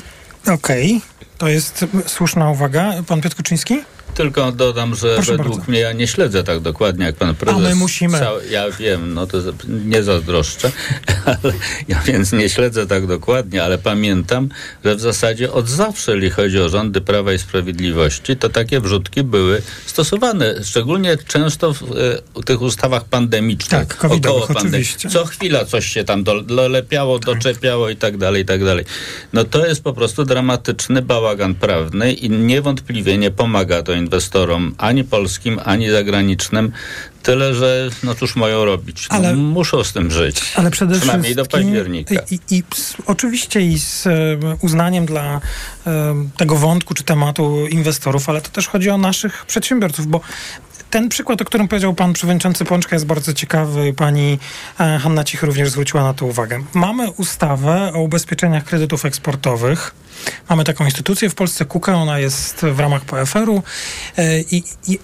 [0.50, 1.28] okej, okay.
[1.38, 2.92] to jest słuszna uwaga.
[3.06, 3.78] Pan Piotr Kuczyński?
[4.14, 5.70] Tylko dodam, że Proszę według bardzo.
[5.70, 7.56] mnie ja nie śledzę tak dokładnie jak pan prezes.
[7.56, 8.18] Ale musimy.
[8.18, 10.72] Cał, ja wiem, no to nie zazdroszczę,
[11.24, 11.52] ale
[11.88, 14.48] ja więc nie śledzę tak dokładnie, ale pamiętam,
[14.84, 19.22] że w zasadzie od zawsze, jeśli chodzi o rządy Prawa i Sprawiedliwości, to takie wrzutki
[19.22, 21.82] były stosowane, szczególnie często w,
[22.34, 24.86] w tych ustawach pandemicznych, tak, około pandemii.
[25.10, 27.34] Co chwila coś się tam dolepiało, tak.
[27.34, 28.84] doczepiało i tak dalej, i tak dalej.
[29.32, 35.04] No to jest po prostu dramatyczny bałagan prawny i niewątpliwie nie pomaga to inwestorom ani
[35.04, 36.72] polskim, ani zagranicznym.
[37.22, 39.08] Tyle, że no cóż mają robić.
[39.10, 40.42] No, ale, muszą z tym żyć.
[40.56, 42.14] Ale przede Przynajmniej do października.
[42.30, 44.10] I, i, z, oczywiście i z e,
[44.60, 45.40] uznaniem dla
[45.86, 50.20] e, tego wątku czy tematu inwestorów, ale to też chodzi o naszych przedsiębiorców, bo
[50.90, 53.92] ten przykład, o którym powiedział pan przewodniczący Pączka jest bardzo ciekawy.
[53.92, 54.38] Pani
[54.80, 56.62] e, Hanna Cich również zwróciła na to uwagę.
[56.74, 59.94] Mamy ustawę o ubezpieczeniach kredytów eksportowych.
[60.48, 63.62] Mamy taką instytucję w Polsce, KUKA, ona jest w ramach PFR-u
[64.16, 64.98] e, i, i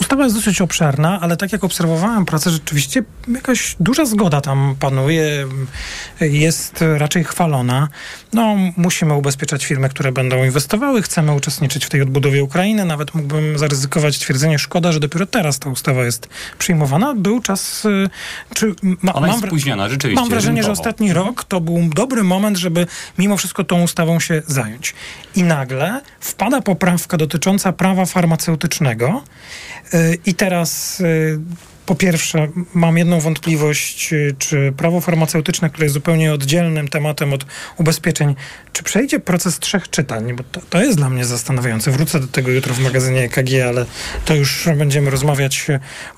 [0.00, 5.46] Ustawa jest dosyć obszerna, ale tak jak obserwowałem pracę, rzeczywiście jakaś duża zgoda tam panuje,
[6.20, 7.88] jest raczej chwalona.
[8.32, 12.84] No, musimy ubezpieczać firmy, które będą inwestowały, chcemy uczestniczyć w tej odbudowie Ukrainy.
[12.84, 16.28] Nawet mógłbym zaryzykować twierdzenie, szkoda, że dopiero teraz ta ustawa jest
[16.58, 17.14] przyjmowana.
[17.14, 17.84] Był czas...
[17.84, 18.10] Y,
[18.54, 20.20] czy, ma, Ona mam, jest spóźniona, rzeczywiście.
[20.20, 20.74] Mam wrażenie, rynkowo.
[20.74, 22.86] że ostatni rok to był dobry moment, żeby
[23.18, 24.94] mimo wszystko tą ustawą się zająć.
[25.36, 29.22] I nagle wpada poprawka dotycząca prawa farmaceutycznego,
[30.26, 31.38] I teraz y,
[31.86, 37.46] po pierwsze, mam jedną wątpliwość, y, czy prawo farmaceutyczne, które jest zupełnie oddzielnym tematem od
[37.78, 38.34] ubezpieczeń,
[38.72, 40.36] czy przejdzie proces trzech czytań?
[40.36, 41.90] Bo to, to jest dla mnie zastanawiające.
[41.90, 43.86] Wrócę do tego jutro w magazynie EKG, ale
[44.24, 45.66] to już będziemy rozmawiać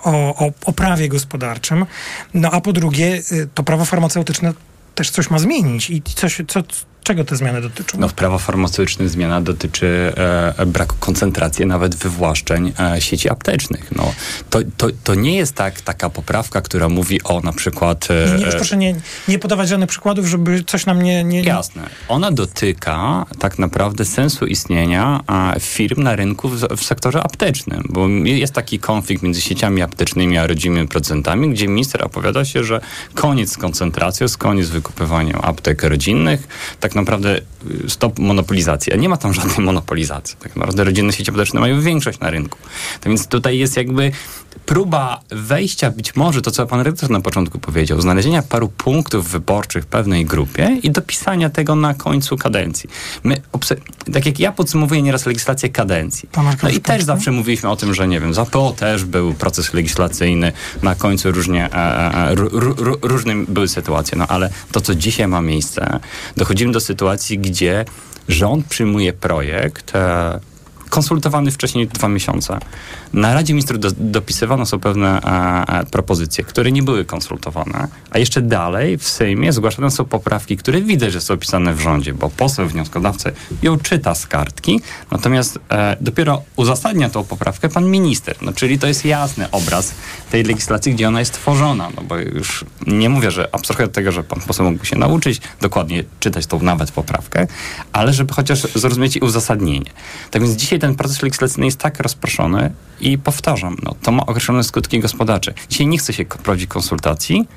[0.04, 0.10] o,
[0.46, 1.86] o, o prawie gospodarczym.
[2.34, 3.22] No a po drugie,
[3.54, 4.52] to prawo farmaceutyczne
[4.94, 6.62] też coś ma zmienić i coś, co,
[7.04, 7.98] Czego te zmiany dotyczą?
[7.98, 10.12] No, w prawo farmaceutyczne zmiana dotyczy
[10.56, 13.92] e, braku koncentracji, nawet wywłaszczeń e, sieci aptecznych.
[13.96, 14.14] No,
[14.50, 18.08] to, to, to nie jest tak, taka poprawka, która mówi o na przykład...
[18.10, 18.94] E, nie, nie, proszę nie,
[19.28, 21.24] nie podawać żadnych przykładów, żeby coś nam nie...
[21.24, 21.42] nie.
[21.42, 21.82] Jasne.
[22.08, 25.20] Ona dotyka tak naprawdę sensu istnienia
[25.60, 30.46] firm na rynku w, w, sektorze aptecznym, bo jest taki konflikt między sieciami aptecznymi a
[30.46, 32.80] rodzimymi producentami, gdzie minister opowiada się, że
[33.14, 36.48] koniec z koncentracją, koniec z wykupywaniem aptek rodzinnych,
[36.80, 37.40] tak tak naprawdę
[37.84, 38.92] y, stop monopolizacji.
[38.92, 40.36] A nie ma tam żadnej monopolizacji.
[40.40, 42.58] Tak naprawdę rodzinne sieci apteczne mają większość na rynku.
[43.00, 44.12] To więc tutaj jest jakby
[44.66, 49.84] próba wejścia, być może to, co pan redaktor na początku powiedział, znalezienia paru punktów wyborczych
[49.84, 52.90] w pewnej grupie i dopisania tego na końcu kadencji.
[53.24, 53.42] My,
[54.12, 56.28] tak jak ja podsumowuję nieraz legislację kadencji.
[56.62, 59.74] No i też zawsze mówiliśmy o tym, że nie wiem, za PO też był proces
[59.74, 60.52] legislacyjny,
[60.82, 62.34] na końcu różnie, e, e, e
[63.02, 66.00] różne były sytuacje, no ale to, co dzisiaj ma miejsce,
[66.36, 67.84] dochodzimy do sytuacji, gdzie
[68.28, 70.40] rząd przyjmuje projekt, e,
[70.94, 72.58] konsultowany wcześniej dwa miesiące.
[73.12, 78.18] Na Radzie Ministrów do, dopisywane są pewne e, e, propozycje, które nie były konsultowane, a
[78.18, 82.30] jeszcze dalej w Sejmie zgłaszane są poprawki, które widać, że są pisane w rządzie, bo
[82.30, 84.80] poseł wnioskodawcy ją czyta z kartki,
[85.10, 88.36] natomiast e, dopiero uzasadnia tą poprawkę pan minister.
[88.42, 89.94] No, czyli to jest jasny obraz
[90.30, 94.12] tej legislacji, gdzie ona jest tworzona, no bo już nie mówię, że abstrahuję od tego,
[94.12, 97.46] że pan poseł mógłby się nauczyć dokładnie czytać tą nawet poprawkę,
[97.92, 99.90] ale żeby chociaż zrozumieć uzasadnienie.
[100.30, 102.70] Tak więc dzisiaj ten proces legislacyjny jest tak rozproszony
[103.00, 105.54] i powtarzam, no, to ma określone skutki gospodarcze.
[105.68, 107.48] Dzisiaj nie chce się prowadzić konsultacji,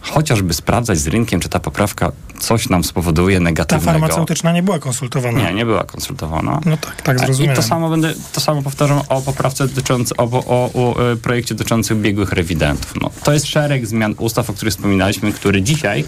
[0.00, 3.90] chociażby sprawdzać z rynkiem, czy ta poprawka coś nam spowoduje Ta negatywnego.
[3.90, 5.38] farmaceutyczna nie była konsultowana.
[5.38, 6.60] Nie, nie była konsultowana.
[6.66, 7.56] No tak, tak I zrozumiałem.
[7.56, 12.02] to samo będę, to samo powtarzam o poprawce dotyczącej, o, o, o e, projekcie dotyczącym
[12.02, 12.94] biegłych rewidentów.
[13.02, 16.04] No, to jest szereg zmian ustaw, o których wspominaliśmy, który dzisiaj,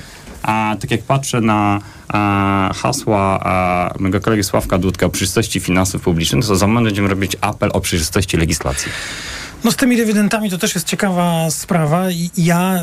[0.46, 6.02] a, tak jak patrzę na a, hasła a, mojego kolegi Sławka Dudka o przejrzystości finansów
[6.02, 8.92] publicznych, to za moment będziemy robić apel o przejrzystości legislacji.
[9.64, 12.04] No z tymi dywidendami to też jest ciekawa sprawa.
[12.36, 12.82] Ja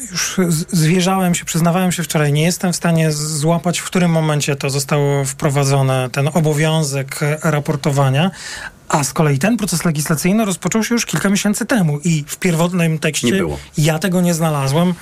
[0.00, 0.36] y, już
[0.72, 5.24] zwierzałem się, przyznawałem się wczoraj, nie jestem w stanie złapać, w którym momencie to zostało
[5.24, 8.30] wprowadzone, ten obowiązek e, raportowania.
[8.88, 12.98] A z kolei ten proces legislacyjny rozpoczął się już kilka miesięcy temu i w pierwotnym
[12.98, 13.44] tekście
[13.78, 14.94] ja tego nie znalazłem.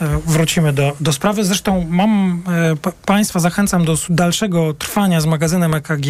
[0.00, 1.44] E, Wrócimy do, do sprawy.
[1.44, 6.06] Zresztą mam e, pa, Państwa zachęcam do dalszego trwania z magazynem EKG,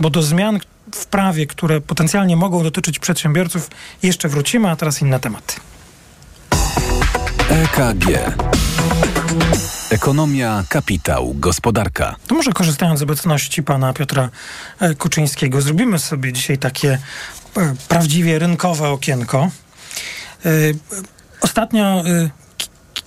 [0.00, 0.58] bo do zmian
[0.94, 3.70] w prawie, które potencjalnie mogą dotyczyć przedsiębiorców,
[4.02, 5.54] jeszcze wrócimy, a teraz inne tematy.
[7.48, 8.36] EKG.
[9.90, 12.16] Ekonomia, kapitał, gospodarka.
[12.26, 14.30] To może korzystając z obecności pana Piotra
[14.80, 16.98] e, Kuczyńskiego, zrobimy sobie dzisiaj takie
[17.88, 19.50] prawdziwie rynkowe okienko.
[21.40, 22.02] Ostatnio,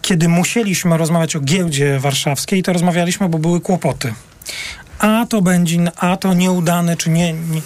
[0.06, 4.13] kiedy musieliśmy rozmawiać o giełdzie warszawskiej, to rozmawialiśmy, bo były kłopoty.
[5.00, 7.62] A to będzie, a to nieudany, czy nie, nie,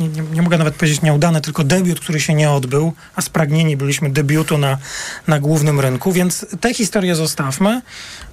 [0.00, 3.76] nie, nie, nie mogę nawet powiedzieć nieudany, tylko debiut, który się nie odbył, a spragnieni
[3.76, 4.78] byliśmy debiutu na,
[5.26, 7.82] na głównym rynku, więc tę historię zostawmy.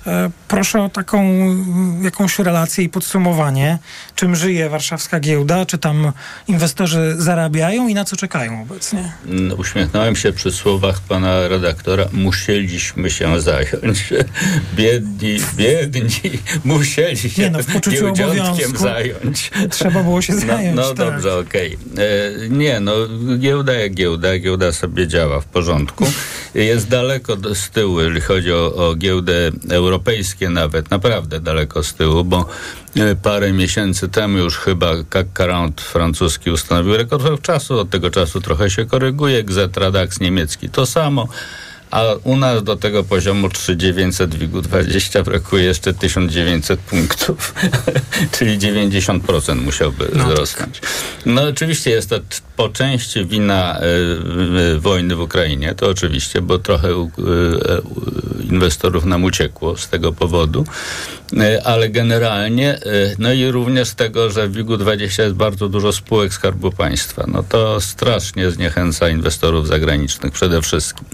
[0.08, 3.78] E, proszę o taką mm, jakąś relację i podsumowanie,
[4.16, 6.12] czym żyje warszawska giełda, czy tam
[6.48, 9.12] inwestorzy zarabiają i na co czekają obecnie.
[9.26, 12.06] Mm, Uśmiechnąłem się przy słowach pana redaktora.
[12.12, 14.14] Musieliśmy się zająć.
[14.76, 16.32] Biedni, biedni,
[16.66, 19.52] musieli się Nie no, w poczuciu obowiązku zająć.
[19.70, 20.76] Trzeba było się zająć.
[20.76, 20.98] No, no tak.
[20.98, 21.78] dobrze, okej.
[21.98, 22.94] E, Nie, no
[23.38, 26.06] giełda jak giełda, giełda sobie działa w porządku.
[26.56, 29.52] Jest daleko do, z tyłu, jeżeli chodzi o, o giełdę
[29.94, 32.46] europejskie nawet, naprawdę daleko z tyłu, bo
[32.96, 38.42] e, parę miesięcy temu już chyba CAC 40 francuski ustanowił rekord czasu, od tego czasu
[38.42, 39.44] trochę się koryguje,
[39.92, 41.28] DAX niemiecki to samo.
[41.94, 47.54] A u nas do tego poziomu 3900 WIG-20 brakuje jeszcze 1900 punktów,
[48.38, 50.82] czyli 90% musiałby wzrosnąć.
[51.26, 52.20] No oczywiście jest to
[52.56, 53.84] po części wina e,
[54.76, 57.12] e, wojny w Ukrainie, to oczywiście, bo trochę u-
[58.50, 60.66] inwestorów nam uciekło z tego powodu,
[61.64, 62.80] ale generalnie,
[63.20, 67.26] no i również z tego, że w WIG-20 jest bardzo dużo spółek Skarbu Państwa.
[67.28, 71.06] No to strasznie zniechęca inwestorów zagranicznych przede wszystkim.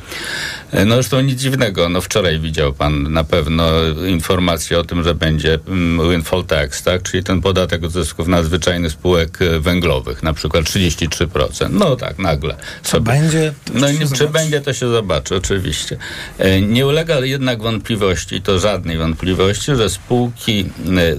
[0.71, 3.71] E, No zresztą nic dziwnego, no wczoraj widział pan na pewno
[4.08, 7.03] informację o tym, że będzie mm, windfall tax, tak?
[7.03, 11.69] czyli ten podatek od zysków nadzwyczajnych spółek e, węglowych, na przykład 33%.
[11.71, 12.55] No tak, nagle.
[12.84, 13.53] Co będzie?
[13.73, 15.97] No nie, czy będzie, to się zobaczy, oczywiście.
[16.38, 20.65] E, Nie ulega jednak wątpliwości, to żadnej wątpliwości, że spółki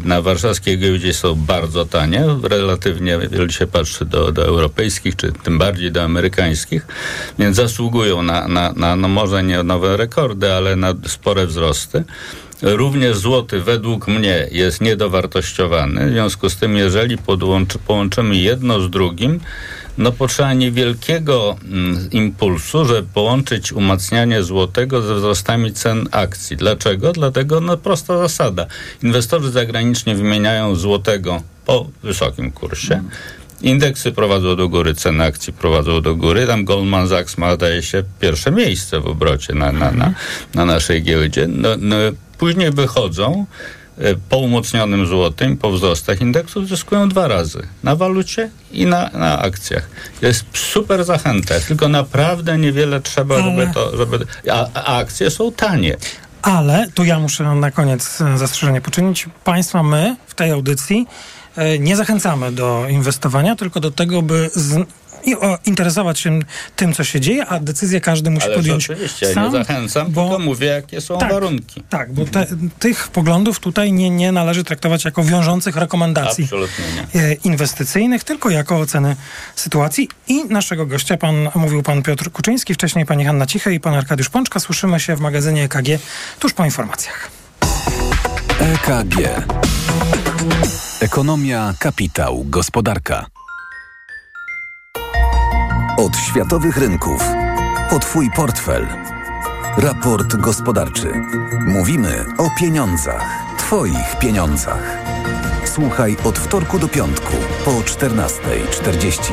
[0.04, 5.58] na warszawskiej giełdzie są bardzo tanie, relatywnie, jeżeli się patrzy do, do europejskich, czy tym
[5.58, 6.86] bardziej do amerykańskich,
[7.38, 12.04] więc zasługują na, na, na no może nie nowe rekordy, ale na spore wzrosty.
[12.62, 16.06] Również złoty według mnie jest niedowartościowany.
[16.06, 19.40] W związku z tym, jeżeli podłączy, połączymy jedno z drugim,
[19.98, 26.56] no potrzeba niewielkiego mm, impulsu, żeby połączyć umacnianie złotego ze wzrostami cen akcji.
[26.56, 27.12] Dlaczego?
[27.12, 28.66] Dlatego, no prosta zasada.
[29.02, 33.02] Inwestorzy zagraniczni wymieniają złotego po wysokim kursie.
[33.62, 36.46] Indeksy prowadzą do góry, ceny akcji prowadzą do góry.
[36.46, 40.12] Tam Goldman Sachs ma, zdaje się, pierwsze miejsce w obrocie na, na, na,
[40.54, 41.46] na naszej giełdzie.
[41.48, 41.96] No, no,
[42.38, 43.46] później wychodzą
[43.98, 47.66] e, po umocnionym złotym, po wzrostach indeksów zyskują dwa razy.
[47.82, 49.88] Na walucie i na, na akcjach.
[50.22, 51.60] Jest super zachęta.
[51.60, 53.96] Tylko naprawdę niewiele trzeba, Ale- żeby to...
[53.96, 55.96] Żeby, a, a akcje są tanie.
[56.42, 59.26] Ale tu ja muszę na koniec e, zastrzeżenie poczynić.
[59.44, 61.06] Państwa my w tej audycji
[61.78, 64.86] nie zachęcamy do inwestowania, tylko do tego, by z,
[65.24, 66.40] i, o, interesować się
[66.76, 69.44] tym, co się dzieje, a decyzję każdy musi Ale podjąć oczywiście, ja sam.
[69.44, 71.82] nie zachęcam, tylko mówię, jakie są Tak, warunki.
[71.88, 72.46] Tak, bo te,
[72.78, 76.48] tych poglądów tutaj nie, nie należy traktować jako wiążących rekomendacji
[77.14, 79.16] e, inwestycyjnych, tylko jako oceny
[79.56, 80.08] sytuacji.
[80.28, 84.28] I naszego gościa, pan, mówił pan Piotr Kuczyński, wcześniej pani Hanna Cichej i pan Arkadiusz
[84.28, 84.60] Pączka.
[84.60, 85.88] Słyszymy się w magazynie EKG
[86.38, 87.30] tuż po informacjach.
[88.60, 89.16] EKG.
[91.00, 93.26] Ekonomia, kapitał, gospodarka.
[95.98, 97.22] Od światowych rynków.
[97.90, 98.86] O Twój portfel.
[99.76, 101.12] Raport gospodarczy.
[101.66, 103.56] Mówimy o pieniądzach.
[103.58, 104.98] Twoich pieniądzach.
[105.64, 109.32] Słuchaj od wtorku do piątku po 14.40.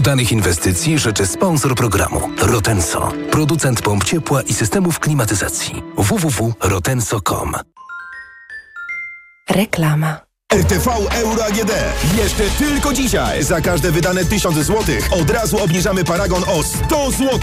[0.00, 5.82] Udanych inwestycji życzy sponsor programu Rotenso, producent pomp ciepła i systemów klimatyzacji.
[5.96, 7.54] www.rotenso.com
[9.50, 10.29] Reklama.
[10.54, 10.90] RTV
[11.22, 11.72] Euro AGD.
[12.18, 13.44] Jeszcze tylko dzisiaj.
[13.44, 17.40] Za każde wydane 1000 zł od razu obniżamy paragon o 100 zł.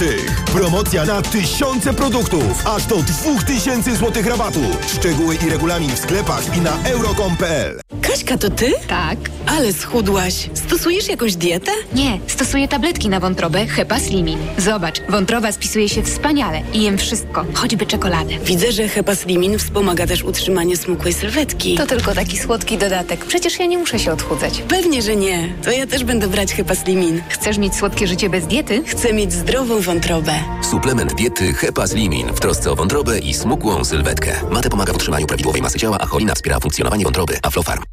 [0.53, 2.68] Promocja na tysiące produktów.
[2.68, 4.60] Aż do 2000 zł rabatu.
[4.95, 7.80] Szczegóły i regulamin w sklepach i na euro.com.pl.
[8.01, 8.74] Kaśka, to ty?
[8.88, 9.18] Tak.
[9.45, 10.49] Ale schudłaś.
[10.53, 11.72] Stosujesz jakąś dietę?
[11.93, 14.39] Nie, stosuję tabletki na wątrobę Hepa Slimin.
[14.58, 18.34] Zobacz, wątroba spisuje się wspaniale i jem wszystko, choćby czekoladę.
[18.43, 21.76] Widzę, że Hepa Slimin wspomaga też utrzymanie smukłej sylwetki.
[21.76, 22.96] To tylko taki słodki dodatek.
[23.27, 24.61] Przecież ja nie muszę się odchudzać.
[24.67, 25.53] Pewnie, że nie.
[25.63, 27.21] To ja też będę brać Hepa Slimin.
[27.29, 28.83] Chcesz mieć słodkie życie bez diety?
[28.85, 30.33] Chcę mieć zdrową wątrobę.
[30.71, 34.35] Suplement diety Hepa Slimin w trosce o wątrobę i smukłą sylwetkę.
[34.51, 37.39] Mate pomaga w utrzymaniu prawidłowej masy ciała, a cholina wspiera funkcjonowanie wątroby.
[37.43, 37.83] Aflofarm.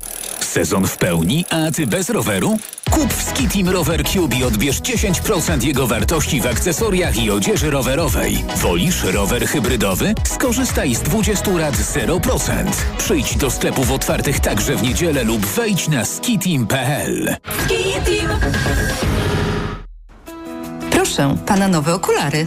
[0.41, 2.59] Sezon w pełni, a ty bez roweru?
[2.91, 8.45] Kup w Skitim Rower Cube i odbierz 10% jego wartości w akcesoriach i odzieży rowerowej.
[8.57, 10.15] Wolisz rower hybrydowy?
[10.25, 12.51] Skorzystaj z 20 lat 0%.
[12.99, 14.94] Przyjdź do sklepów otwartych także w niedzielę
[15.25, 17.37] lub wejdź na skitim.pl.
[17.65, 18.29] Skitim.
[20.91, 22.47] Proszę, pana nowe okulary.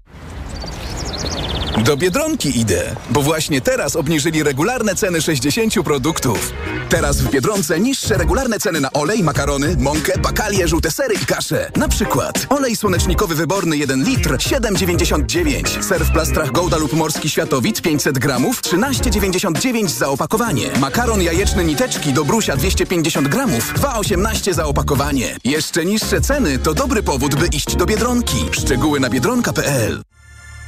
[0.07, 1.60] フフフ。
[1.77, 6.53] Do Biedronki idę, bo właśnie teraz obniżyli regularne ceny 60 produktów.
[6.89, 11.71] Teraz w Biedronce niższe regularne ceny na olej, makarony, mąkę, bakalie, żółte sery i kasze.
[11.75, 15.83] Na przykład olej słonecznikowy wyborny 1 litr 7,99.
[15.83, 20.69] Ser w plastrach Gouda lub Morski Światowit 500 gramów 13,99 za opakowanie.
[20.79, 25.37] Makaron jajeczny niteczki do brusia 250 gramów 2,18 za opakowanie.
[25.43, 28.37] Jeszcze niższe ceny to dobry powód, by iść do Biedronki.
[28.51, 30.10] Szczegóły na biedronka.pl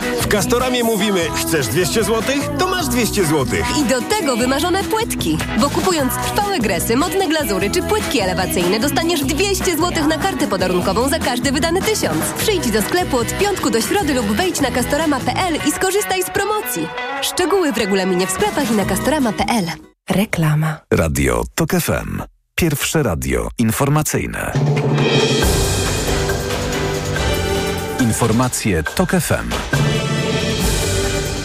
[0.00, 2.22] W Castoramie mówimy, chcesz 200 zł?
[2.58, 3.46] To masz 200 zł.
[3.80, 5.38] I do tego wymarzone płytki.
[5.60, 11.08] Bo kupując trwałe gresy, modne glazury czy płytki elewacyjne dostaniesz 200 zł na kartę podarunkową
[11.08, 12.24] za każdy wydany tysiąc.
[12.38, 16.88] Przyjdź do sklepu od piątku do środy lub wejdź na castorama.pl i skorzystaj z promocji.
[17.22, 19.64] Szczegóły w regulaminie w sklepach i na castorama.pl.
[20.10, 20.78] Reklama.
[20.90, 22.22] Radio TOK FM.
[22.54, 24.52] Pierwsze radio informacyjne.
[28.00, 29.85] Informacje TOK FM.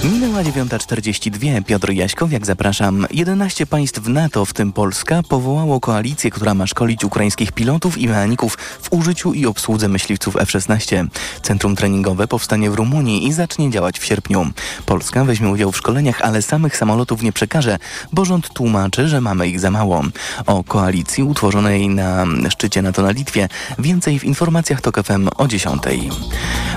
[0.04, 0.30] No.
[0.42, 1.64] Minęła 9.42.
[1.64, 3.08] Piotr Jaśkowiak, zapraszam.
[3.12, 8.58] 11 państw NATO, w tym Polska, powołało koalicję, która ma szkolić ukraińskich pilotów i mechaników
[8.82, 11.08] w użyciu i obsłudze myśliwców F-16.
[11.42, 14.52] Centrum treningowe powstanie w Rumunii i zacznie działać w sierpniu.
[14.86, 17.78] Polska weźmie udział w szkoleniach, ale samych samolotów nie przekaże,
[18.12, 20.04] bo rząd tłumaczy, że mamy ich za mało.
[20.46, 25.82] O koalicji utworzonej na szczycie NATO na Litwie więcej w informacjach TOK FM o 10.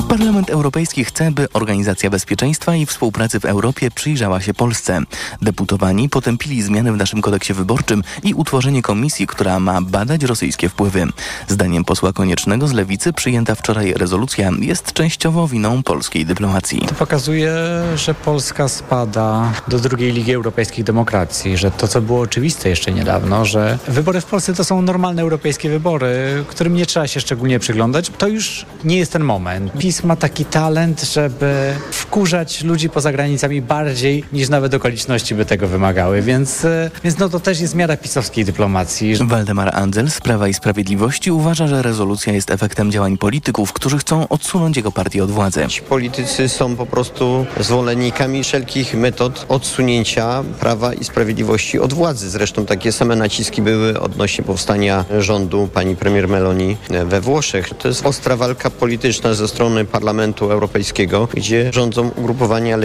[0.09, 3.54] Parlament Europejski chce, by Organizacja Bezpieczeństwa i Współpracy współpracy w Europie
[3.91, 5.01] przyjrzała się Polsce.
[5.43, 11.07] Deputowani potępili zmiany w naszym kodeksie wyborczym i utworzenie komisji, która ma badać rosyjskie wpływy.
[11.49, 16.81] Zdaniem posła Koniecznego z Lewicy przyjęta wczoraj rezolucja jest częściowo winą polskiej dyplomacji.
[16.89, 17.55] To pokazuje,
[17.97, 23.45] że Polska spada do drugiej Ligi Europejskiej Demokracji, że to, co było oczywiste jeszcze niedawno,
[23.45, 28.11] że wybory w Polsce to są normalne europejskie wybory, którym nie trzeba się szczególnie przyglądać,
[28.19, 29.73] to już nie jest ten moment.
[29.79, 35.69] PiS ma taki talent, żeby wkurzać ludzi poza granicami bardziej niż nawet okoliczności by tego
[35.69, 39.15] wymagały, więc, e, więc no to też jest miara pisowskiej dyplomacji.
[39.21, 44.29] Waldemar Andzel z Prawa i Sprawiedliwości uważa, że rezolucja jest efektem działań polityków, którzy chcą
[44.29, 45.67] odsunąć jego partię od władzy.
[45.69, 52.31] Ci politycy są po prostu zwolennikami wszelkich metod odsunięcia Prawa i Sprawiedliwości od władzy.
[52.31, 56.77] Zresztą takie same naciski były odnośnie powstania rządu pani premier Meloni
[57.07, 57.69] we Włoszech.
[57.79, 62.77] To jest ostra walka polityczna ze strony Parlamentu Europejskiego, gdzie rządzą ugrupowania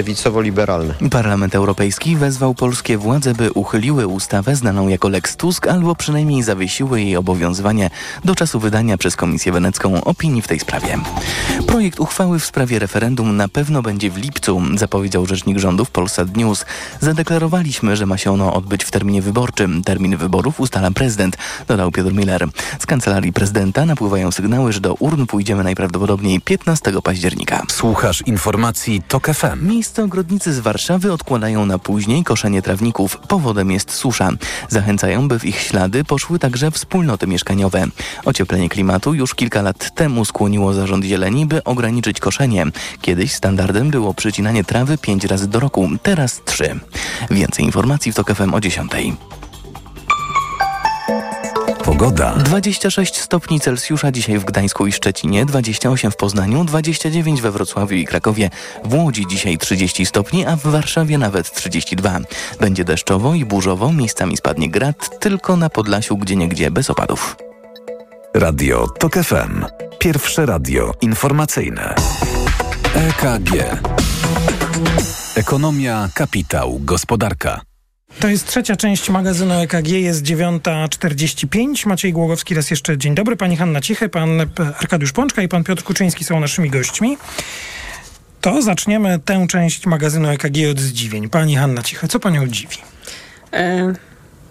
[0.50, 1.10] lewicowo-liberalne.
[1.10, 7.02] Parlament Europejski wezwał polskie władze, by uchyliły ustawę znaną jako Lex Tusk albo przynajmniej zawiesiły
[7.02, 7.90] jej obowiązywanie
[8.26, 10.98] do czasu wydania przez Komisję Wenecką opinii w tej sprawie.
[11.68, 16.38] Projekt uchwały w sprawie referendum na pewno będzie w lipcu, zapowiedział rzecznik rządu w Polsat
[16.38, 16.66] News.
[17.00, 19.84] Zadeklarowaliśmy, że ma się ono odbyć w terminie wyborczym.
[19.84, 21.38] Termin wyborów ustala prezydent,
[21.68, 22.48] dodał Piotr Miller.
[22.80, 27.64] Z kancelarii prezydenta napływają sygnały, że do urn pójdziemy najprawdopodobniej 15 października.
[27.68, 29.68] Słuchasz informacji TOK FM.
[29.68, 33.18] Miejsce ogrodnicy z Warszawy odkładają na później koszenie trawników.
[33.18, 34.30] Powodem jest susza.
[34.70, 37.86] Zachęcają, by w ich ślady poszły także wspólnoty mieszkaniowe.
[38.26, 42.66] Ocieplenie klimatu już kilka lat temu skłoniło zarząd zieleni, by ograniczyć koszenie.
[43.02, 46.80] Kiedyś standardem było przycinanie trawy pięć razy do roku, teraz trzy.
[47.32, 48.92] Więcej informacji w TOK FM o 10.
[51.90, 52.36] Pogoda.
[52.36, 58.06] 26 stopni Celsjusza dzisiaj w Gdańsku i Szczecinie, 28 w Poznaniu, 29 we Wrocławiu i
[58.06, 58.50] Krakowie.
[58.84, 62.20] W Łodzi dzisiaj 30 stopni, a w Warszawie nawet 32.
[62.60, 67.38] Będzie deszczowo i burzowo, miejscami spadnie grad, tylko na Podlasiu gdzieniegdzie bez opadów.
[68.34, 69.66] Radio TOK FM.
[70.00, 71.96] Pierwsze radio informacyjne.
[72.94, 73.52] EKG.
[75.36, 77.69] Ekonomia, kapitał, gospodarka.
[78.20, 81.88] To jest trzecia część magazynu EKG, jest 9.45.
[81.88, 83.36] Maciej Głogowski raz jeszcze dzień dobry.
[83.36, 84.42] Pani Hanna Cichy, pan
[84.80, 87.18] Arkadiusz Pączka i pan Piotr Kuczyński są naszymi gośćmi.
[88.42, 91.30] To zaczniemy tę część magazynu EKG od zdziwień.
[91.30, 92.78] Pani Hanna Cichy, co panią dziwi?
[93.54, 93.94] E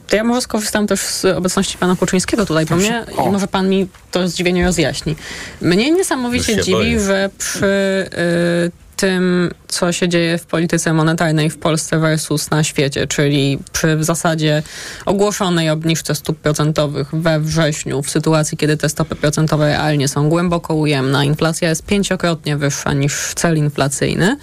[0.09, 3.68] to ja może skorzystam też z obecności pana Kuczyńskiego tutaj, bo mnie, i może pan
[3.68, 5.16] mi to zdziwienie rozjaśni.
[5.61, 7.00] Mnie niesamowicie dziwi, boję.
[7.00, 13.07] że przy y, tym, co się dzieje w polityce monetarnej w Polsce versus na świecie,
[13.07, 14.62] czyli przy w zasadzie
[15.07, 20.74] ogłoszonej obniżce stóp procentowych we wrześniu, w sytuacji, kiedy te stopy procentowe realnie są głęboko
[20.74, 24.36] ujemne, inflacja jest pięciokrotnie wyższa niż cel inflacyjny,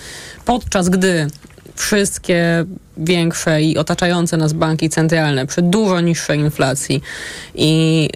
[0.45, 1.27] podczas gdy
[1.75, 2.65] wszystkie
[2.97, 7.01] większe i otaczające nas banki centralne przy dużo niższej inflacji
[7.55, 8.09] i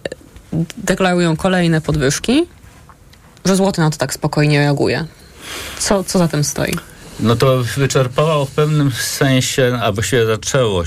[0.78, 2.44] deklarują kolejne podwyżki,
[3.46, 5.06] że złoty na to tak spokojnie reaguje.
[5.80, 6.78] Co, co za tym stoi?
[7.20, 10.84] No to wyczerpało w pewnym sensie, albo się zaczęło,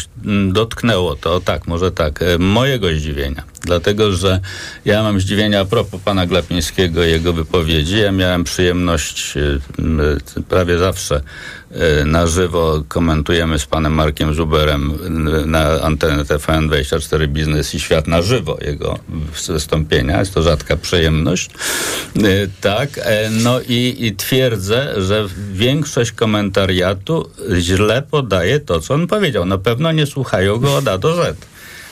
[0.53, 3.43] dotknęło to, tak, może tak, e, mojego zdziwienia.
[3.61, 4.41] Dlatego, że
[4.85, 7.99] ja mam zdziwienia a propos pana Glapińskiego i jego wypowiedzi.
[7.99, 11.23] Ja miałem przyjemność e, prawie zawsze e,
[12.07, 14.99] na żywo komentujemy z panem Markiem Zuberem
[15.47, 18.99] na antenę TVN24 Biznes i Świat na żywo jego
[19.49, 20.19] wystąpienia.
[20.19, 21.51] Jest to rzadka przyjemność.
[22.61, 23.01] Tak,
[23.31, 29.45] no i, i twierdzę, że większość komentariatu źle podaje to, co on powiedział.
[29.45, 31.47] Na pewno nie słuchają go od A do Z.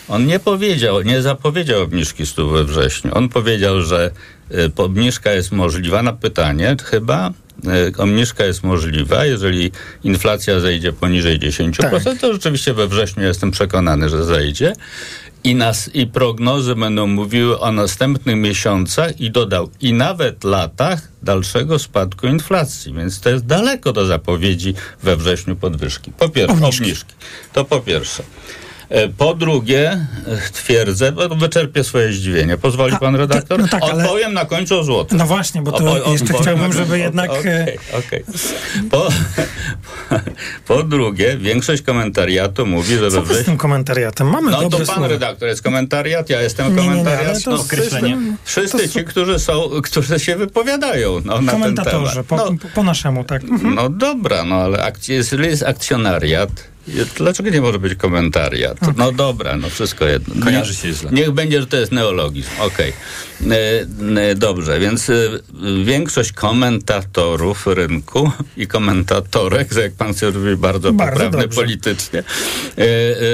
[0.08, 3.10] On nie powiedział, nie zapowiedział obniżki stóp we wrześniu.
[3.14, 4.10] On powiedział, że
[4.76, 7.32] obniżka jest możliwa na pytanie chyba.
[7.66, 9.72] Y, obniżka jest możliwa, jeżeli
[10.04, 12.18] inflacja zejdzie poniżej 10%, tak.
[12.20, 14.72] to rzeczywiście we wrześniu jestem przekonany, że zejdzie.
[15.44, 21.78] I, nas, I prognozy będą mówiły o następnych miesiącach i dodał, i nawet latach dalszego
[21.78, 22.94] spadku inflacji.
[22.94, 26.12] Więc to jest daleko do zapowiedzi we wrześniu podwyżki.
[26.12, 26.82] Po pierwsze, obniżki.
[26.82, 27.14] obniżki.
[27.52, 28.22] To po pierwsze.
[28.91, 30.07] E, po drugie, e,
[30.53, 32.57] twierdzę, bo wyczerpię swoje zdziwienie.
[32.57, 33.61] Pozwoli pan redaktor?
[33.61, 34.34] No tak, Odpowiem ale...
[34.34, 35.16] na końcu o złoto.
[35.16, 37.30] No właśnie, bo to o, jeszcze chciałbym, żeby jednak...
[37.30, 38.24] Okay, okay.
[38.91, 39.09] Po,
[40.74, 43.11] po, drugie, większość komentariatu mówi, że...
[43.11, 44.26] Co z tym komentariatem?
[44.26, 45.09] Mamy No to pan słowa.
[45.09, 47.47] redaktor jest komentariat, ja jestem nie, komentariat.
[47.47, 48.01] Nie, nie, no, wszyscy,
[48.45, 52.14] wszyscy ci, którzy są, którzy się wypowiadają no, na ten temat.
[52.28, 53.43] Po, no, po naszemu, tak.
[53.43, 53.74] Mhm.
[53.74, 56.51] No dobra, no ale akc jest akcjonariat
[57.16, 58.78] Dlaczego nie może być komentariat?
[58.96, 60.44] No dobra, no wszystko jedno.
[60.44, 61.10] Kojarzy się źle.
[61.12, 62.50] Niech będzie, że to jest neologizm.
[62.60, 62.92] Okej.
[62.92, 64.34] Okay.
[64.36, 65.40] Dobrze, więc y,
[65.84, 71.60] większość komentatorów rynku i komentatorek, że jak pan się robi bardzo, bardzo poprawny dobrze.
[71.60, 72.22] politycznie,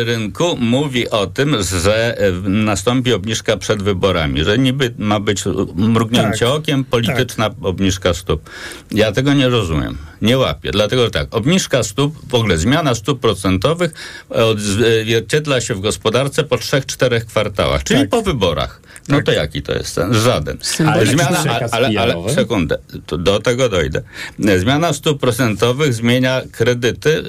[0.06, 5.44] rynku mówi o tym, że nastąpi obniżka przed wyborami, że niby ma być
[5.74, 6.54] mrugnięcie tak.
[6.54, 7.58] okiem, polityczna tak.
[7.62, 8.50] obniżka stóp.
[8.90, 9.96] Ja tego nie rozumiem.
[10.22, 10.70] Nie łapię.
[10.70, 13.92] Dlatego, że tak, obniżka stóp, w ogóle zmiana stóp procentowych
[14.28, 18.08] odzwierciedla się w gospodarce po trzech, czterech kwartałach, czyli tak.
[18.08, 18.80] po wyborach.
[19.08, 19.24] No tak.
[19.24, 20.14] to jaki to jest ten?
[20.14, 20.58] Żaden.
[20.86, 22.78] Ale Zmiana, ale, ale, ale sekundę,
[23.18, 24.02] do tego dojdę.
[24.58, 27.22] Zmiana stóp procentowych zmienia kredyty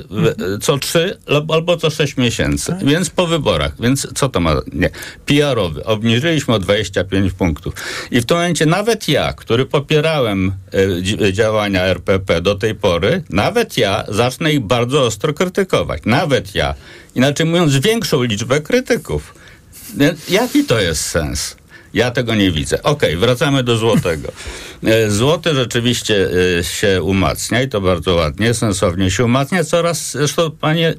[0.62, 1.18] co trzy
[1.48, 2.86] albo co sześć miesięcy, tak.
[2.86, 3.72] więc po wyborach.
[3.80, 4.56] Więc co to ma?
[4.74, 4.90] Nie.
[5.26, 5.86] PR-owy.
[5.86, 7.74] Obniżyliśmy o 25 punktów.
[8.12, 10.54] I w tym momencie nawet ja, który popierałem
[11.28, 16.02] e, działania RPP do tej pory, nawet ja zacznę ich bardzo ostro krytykować.
[16.06, 16.76] Nawet ja.
[17.16, 19.34] Inaczej mówiąc, większą liczbę krytyków.
[20.30, 21.56] Jaki to jest sens?
[21.94, 22.84] Ja tego nie widzę.
[22.84, 24.32] Okej, okay, wracamy do złotego.
[24.84, 26.30] E, złoty rzeczywiście
[26.60, 29.64] e, się umacnia i to bardzo ładnie, sensownie się umacnia.
[29.64, 30.94] Coraz, zresztą panie,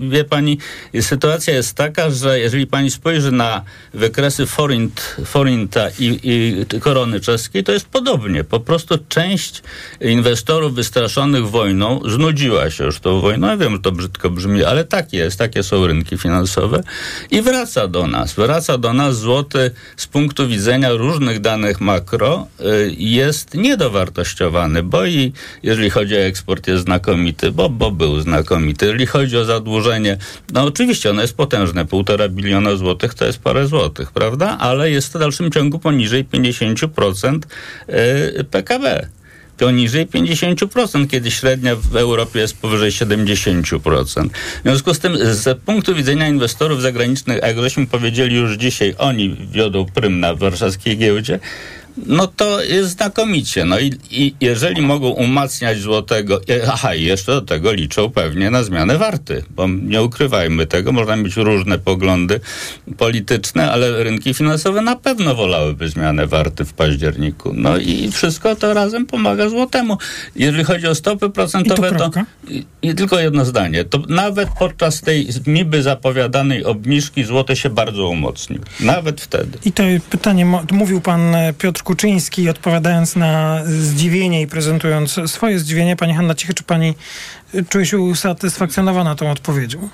[0.00, 0.58] wie pani,
[1.00, 3.64] sytuacja jest taka, że jeżeli pani spojrzy na
[3.94, 8.44] wykresy forint, forinta i, i korony czeskiej, to jest podobnie.
[8.44, 9.62] Po prostu część
[10.00, 13.46] inwestorów wystraszonych wojną znudziła się już tą wojną.
[13.46, 16.82] Ja wiem, że to brzydko brzmi, ale tak jest, takie są rynki finansowe
[17.30, 18.34] i wraca do nas.
[18.34, 25.32] Wraca do nas złoty z punktu widzenia różnych danych makro y, jest niedowartościowany, bo i
[25.62, 28.86] jeżeli chodzi o eksport jest znakomity, bo, bo był znakomity.
[28.86, 30.16] Jeżeli chodzi o zadłużenie,
[30.52, 34.58] no oczywiście ono jest potężne, półtora biliona złotych to jest parę złotych, prawda?
[34.60, 37.38] Ale jest w dalszym ciągu poniżej 50%
[38.38, 39.08] y, PKB
[39.60, 44.28] poniżej 50%, kiedy średnia w Europie jest powyżej 70%.
[44.30, 49.36] W związku z tym, z punktu widzenia inwestorów zagranicznych, jak żeśmy powiedzieli już dzisiaj, oni
[49.52, 51.38] wiodą prym na warszawskiej giełdzie,
[51.96, 53.64] no to jest znakomicie.
[53.64, 58.62] No i, i jeżeli mogą umacniać złotego, aha, i jeszcze do tego liczą pewnie na
[58.62, 62.40] zmianę warty, bo nie ukrywajmy tego, można mieć różne poglądy
[62.98, 67.52] polityczne, ale rynki finansowe na pewno wolałyby zmianę warty w październiku.
[67.54, 69.98] No i wszystko to razem pomaga złotemu.
[70.36, 72.10] Jeżeli chodzi o stopy procentowe, to,
[72.48, 73.84] i, i, tylko jedno zdanie.
[73.84, 78.60] To nawet podczas tej niby zapowiadanej obniżki złote się bardzo umocnił.
[78.80, 79.58] Nawet wtedy.
[79.64, 85.96] I to pytanie, mówił pan e, Piotr Kuczyński, odpowiadając na zdziwienie i prezentując swoje zdziwienie,
[85.96, 86.94] pani Hanna Cichy, czy pani
[87.68, 89.88] czuje się usatysfakcjonowana tą odpowiedzią?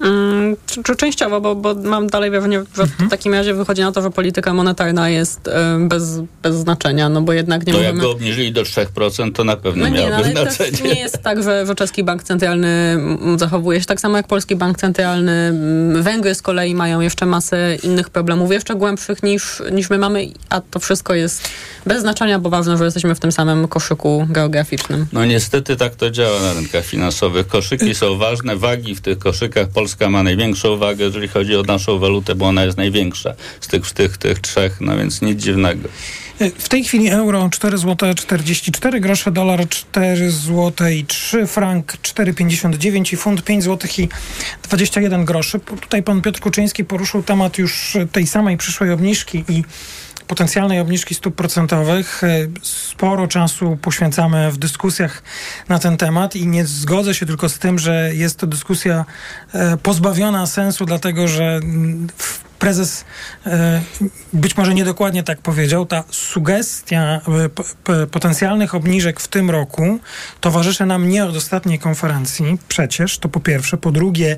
[0.00, 3.08] Mm, czy, częściowo, bo, bo mam dalej wrażenie, że mhm.
[3.08, 7.32] w takim razie wychodzi na to, że polityka monetarna jest bez, bez znaczenia, no bo
[7.32, 7.94] jednak nie to możemy...
[7.94, 10.94] jak go obniżyli do 3%, to na pewno no nie, miałoby no, ale znaczenie.
[10.94, 12.98] nie jest tak, że, że czeski bank centralny
[13.36, 15.52] zachowuje się tak samo jak polski bank centralny.
[16.02, 20.60] Węgry z kolei mają jeszcze masę innych problemów, jeszcze głębszych niż, niż my mamy, a
[20.60, 21.48] to wszystko jest
[21.86, 25.06] bez znaczenia, bo ważne, że jesteśmy w tym samym koszyku geograficznym.
[25.12, 27.46] No niestety tak to działa na rynkach finansowych.
[27.46, 31.98] Koszyki są ważne, wagi w tych koszykach Polska ma największą wagę, jeżeli chodzi o naszą
[31.98, 35.88] walutę, bo ona jest największa z tych, tych, tych trzech, no więc nic dziwnego.
[36.58, 43.14] W tej chwili euro 4 zł 44 grosze, dolar 4 zł i 3, frank 4,59
[43.14, 44.08] i funt 5 zł i
[44.62, 45.60] 21 groszy.
[45.80, 49.64] Tutaj pan Piotr Kuczyński poruszył temat już tej samej przyszłej obniżki i
[50.28, 52.24] potencjalnej obniżki stóp procentowych.
[52.24, 52.28] E,
[52.62, 55.22] sporo czasu poświęcamy w dyskusjach
[55.68, 59.04] na ten temat i nie zgodzę się tylko z tym, że jest to dyskusja
[59.52, 63.04] e, pozbawiona sensu, dlatego że mm, w prezes
[63.46, 63.82] e,
[64.32, 67.20] być może niedokładnie tak powiedział, ta sugestia
[67.88, 69.98] e, potencjalnych obniżek w tym roku
[70.40, 73.76] towarzyszy nam nie od ostatniej konferencji, przecież, to po pierwsze.
[73.76, 74.36] Po drugie,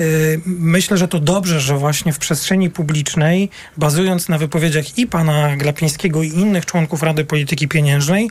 [0.00, 0.04] e,
[0.46, 6.22] myślę, że to dobrze, że właśnie w przestrzeni publicznej, bazując na wypowiedziach i pana Glapińskiego
[6.22, 8.30] i innych członków Rady Polityki Pieniężnej,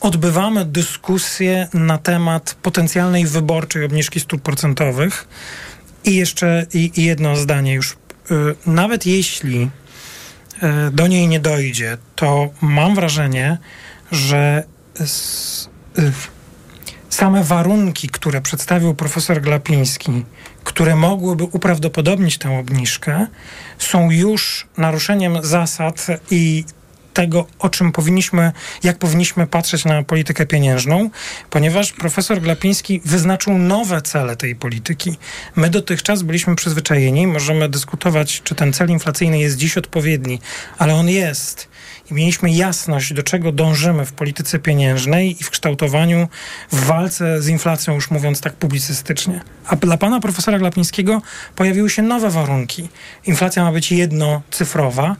[0.00, 5.28] odbywamy dyskusję na temat potencjalnej wyborczej obniżki stóp procentowych.
[6.04, 7.96] I jeszcze i, i jedno zdanie już
[8.66, 9.70] nawet jeśli
[10.62, 13.58] y, do niej nie dojdzie, to mam wrażenie,
[14.12, 14.64] że
[15.00, 16.12] y,
[17.08, 20.24] same warunki, które przedstawił profesor Glapiński,
[20.64, 23.26] które mogłyby uprawdopodobnić tę obniżkę,
[23.78, 26.64] są już naruszeniem zasad i
[27.12, 28.52] tego, o czym powinniśmy,
[28.82, 31.10] jak powinniśmy patrzeć na politykę pieniężną,
[31.50, 35.18] ponieważ profesor Glapiński wyznaczył nowe cele tej polityki.
[35.56, 40.40] My dotychczas byliśmy przyzwyczajeni, możemy dyskutować, czy ten cel inflacyjny jest dziś odpowiedni,
[40.78, 41.68] ale on jest.
[42.10, 46.28] i mieliśmy jasność, do czego dążymy w polityce pieniężnej i w kształtowaniu,
[46.72, 49.40] w walce z inflacją, już mówiąc tak publicystycznie.
[49.66, 51.22] A dla pana profesora Glapińskiego
[51.56, 52.88] pojawiły się nowe warunki.
[53.26, 55.16] Inflacja ma być jednocyfrowa,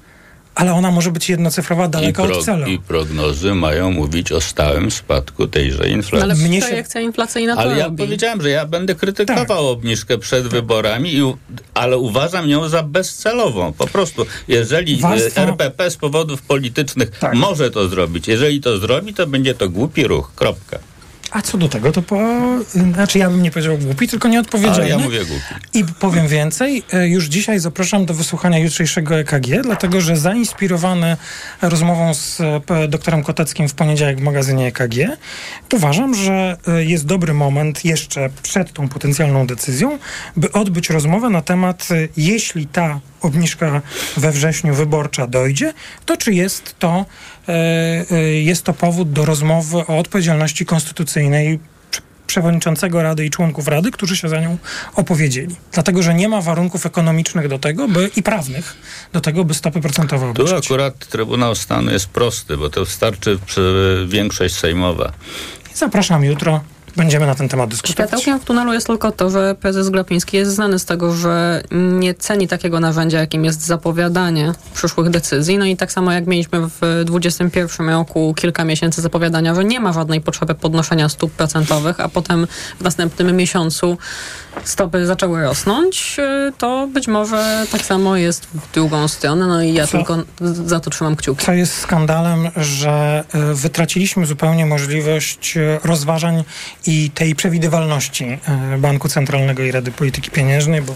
[0.55, 2.67] ale ona może być jednocyfrowa daleko od celu.
[2.67, 6.31] I prognozy mają mówić o stałym spadku tejże inflacji.
[6.31, 7.05] Ale Mnie projekcja się...
[7.07, 8.05] inflacyjna to Ale ja robi.
[8.05, 9.79] powiedziałem, że ja będę krytykował tak.
[9.79, 11.35] obniżkę przed wyborami, i,
[11.75, 13.73] ale uważam ją za bezcelową.
[13.73, 15.43] Po prostu, jeżeli Warstwa...
[15.43, 17.35] RPP z powodów politycznych tak.
[17.35, 20.33] może to zrobić, jeżeli to zrobi, to będzie to głupi ruch.
[20.35, 20.79] Kropka.
[21.33, 22.19] A co do tego, to po...
[22.95, 24.81] Znaczy ja bym nie powiedział głupi, tylko nieodpowiedzialny.
[24.81, 25.45] Ale ja mówię głupi.
[25.75, 31.17] I powiem więcej, e, już dzisiaj zapraszam do wysłuchania jutrzejszego EKG, dlatego że zainspirowany
[31.63, 35.17] rozmową z e, doktorem Koteckim w poniedziałek w magazynie EKG,
[35.73, 39.99] uważam, że e, jest dobry moment jeszcze przed tą potencjalną decyzją,
[40.37, 43.83] by odbyć rozmowę na temat, jeśli ta obniżka
[44.17, 45.73] we wrześniu wyborcza dojdzie,
[46.07, 47.07] to czy jest to,
[48.43, 51.59] jest to powód do rozmowy o odpowiedzialności konstytucyjnej
[52.27, 54.59] przewodniczącego Rady i członków Rady, którzy się za nią
[54.95, 55.57] opowiedzieli.
[55.73, 58.77] Dlatego, że nie ma warunków ekonomicznych do tego, by i prawnych
[59.13, 60.53] do tego, by stopy procentowe obniżyć.
[60.53, 63.39] Tu akurat Trybunał Stanu jest prosty, bo to wystarczy
[64.09, 65.13] większość sejmowa.
[65.75, 66.61] Zapraszam jutro
[66.97, 68.09] Będziemy na ten temat dyskutować.
[68.09, 72.15] Światełkiem w tunelu jest tylko to, że prezes Glapiński jest znany z tego, że nie
[72.15, 75.59] ceni takiego narzędzia, jakim jest zapowiadanie przyszłych decyzji.
[75.59, 79.93] No i tak samo jak mieliśmy w 2021 roku kilka miesięcy zapowiadania, że nie ma
[79.93, 82.47] żadnej potrzeby podnoszenia stóp procentowych, a potem
[82.81, 83.99] w następnym miesiącu
[84.65, 89.47] stopy zaczęły rosnąć, y, to być może tak samo jest w drugą stronę.
[89.47, 91.47] No i ja co, tylko za to trzymam kciuki.
[91.47, 96.45] Co jest skandalem, że y, wytraciliśmy zupełnie możliwość y, rozważań
[96.87, 98.39] i tej przewidywalności
[98.79, 100.95] Banku Centralnego i Rady Polityki Pieniężnej, bo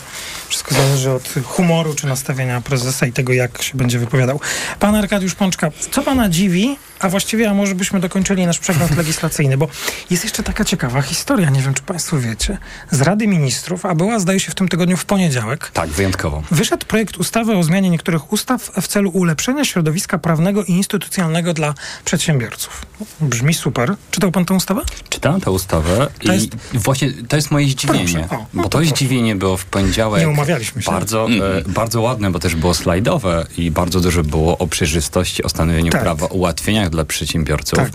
[0.48, 4.40] wszystko zależy od humoru czy nastawienia prezesa i tego, jak się będzie wypowiadał.
[4.80, 9.56] Pan Arkadiusz Pączka, co pana dziwi, a właściwie, a może byśmy dokończyli nasz przegląd legislacyjny,
[9.56, 9.68] bo
[10.10, 12.58] jest jeszcze taka ciekawa historia, nie wiem, czy państwo wiecie,
[12.90, 15.70] z Rady Ministrów, a była, zdaje się, w tym tygodniu w poniedziałek.
[15.70, 16.42] Tak, wyjątkowo.
[16.50, 21.74] Wyszedł projekt ustawy o zmianie niektórych ustaw w celu ulepszenia środowiska prawnego i instytucjonalnego dla
[22.04, 22.86] przedsiębiorców.
[23.20, 23.94] Brzmi super.
[24.10, 24.82] Czytał pan tę ustawę?
[25.08, 26.56] Czytałem tę ustawę to i jest...
[26.74, 30.22] właśnie to jest moje zdziwienie, o, no bo to, to zdziwienie było w poniedziałek.
[30.22, 30.90] Nie umawialiśmy się.
[30.90, 31.42] Bardzo, mm.
[31.58, 35.92] e, bardzo ładne, bo też było slajdowe i bardzo dużo było o przejrzystości, o stanowieniu
[35.92, 36.02] tak.
[36.02, 37.78] prawa, ułatwieniach dla przedsiębiorców.
[37.78, 37.90] Tak.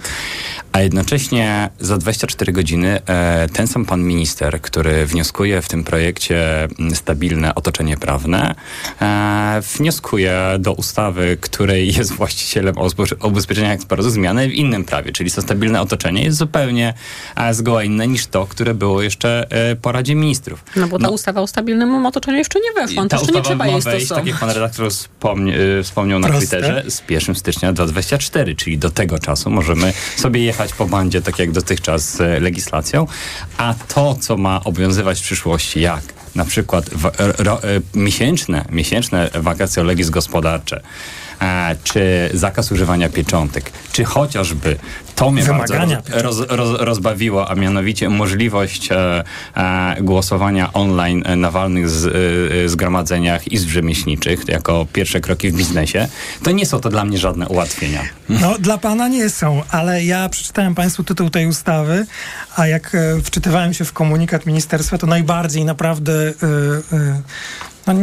[0.72, 6.64] A jednocześnie za 24 godziny e, ten sam pan minister, który wnioskuje w tym projekcie
[6.64, 8.56] mm, stabilne otoczenie prawne,
[9.02, 12.76] e, wnioskuje do ustawy, której jest właścicielem
[13.24, 16.94] ubezpieczenia eksportu zmiany w innym prawie, czyli to stabilne otoczenie jest zupełnie
[17.36, 19.48] e, zgoła inne niż to, które było jeszcze
[19.82, 20.64] po Radzie Ministrów.
[20.76, 23.68] No bo ta no, ustawa o stabilnym otoczeniu jeszcze nie weszła, to jeszcze nie trzeba
[23.68, 24.10] jej stosować.
[24.10, 24.92] tak jak pan redaktor
[25.84, 26.48] wspomniał na Proste.
[26.48, 31.40] Twitterze, z 1 stycznia 2024, czyli do tego czasu możemy sobie jechać po bandzie, tak
[31.40, 33.08] jak dotychczas z legislacją,
[33.58, 36.04] a to, co ma obowiązywać w przyszłości, jak?
[36.36, 37.60] Na przykład w, ro,
[37.94, 40.82] miesięczne, miesięczne wakacje legis gospodarcze,
[41.84, 44.78] czy zakaz używania pieczątek, czy chociażby
[45.16, 49.24] to mnie Wymagania bardzo roz, roz, rozbawiło, a mianowicie możliwość e,
[49.56, 52.06] e, głosowania online na walnych z,
[52.66, 56.08] e, zgromadzeniach izb rzemieślniczych jako pierwsze kroki w biznesie,
[56.44, 58.02] to nie są to dla mnie żadne ułatwienia.
[58.30, 62.06] No, dla pana nie są, ale ja przeczytałem państwu tytuł tej ustawy,
[62.56, 66.14] a jak e, wczytywałem się w komunikat ministerstwa, to najbardziej naprawdę...
[66.94, 67.22] E, e,
[67.88, 67.94] no,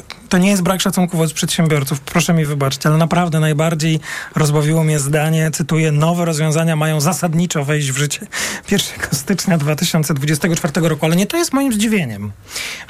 [0.00, 4.00] to, to, nie jest brak szacunku wobec przedsiębiorców, proszę mi wybaczyć, ale naprawdę najbardziej
[4.34, 8.26] rozbawiło mnie zdanie, cytuję, nowe rozwiązania mają zasadniczo wejść w życie
[8.70, 12.32] 1 stycznia 2024 roku, ale nie to jest moim zdziwieniem,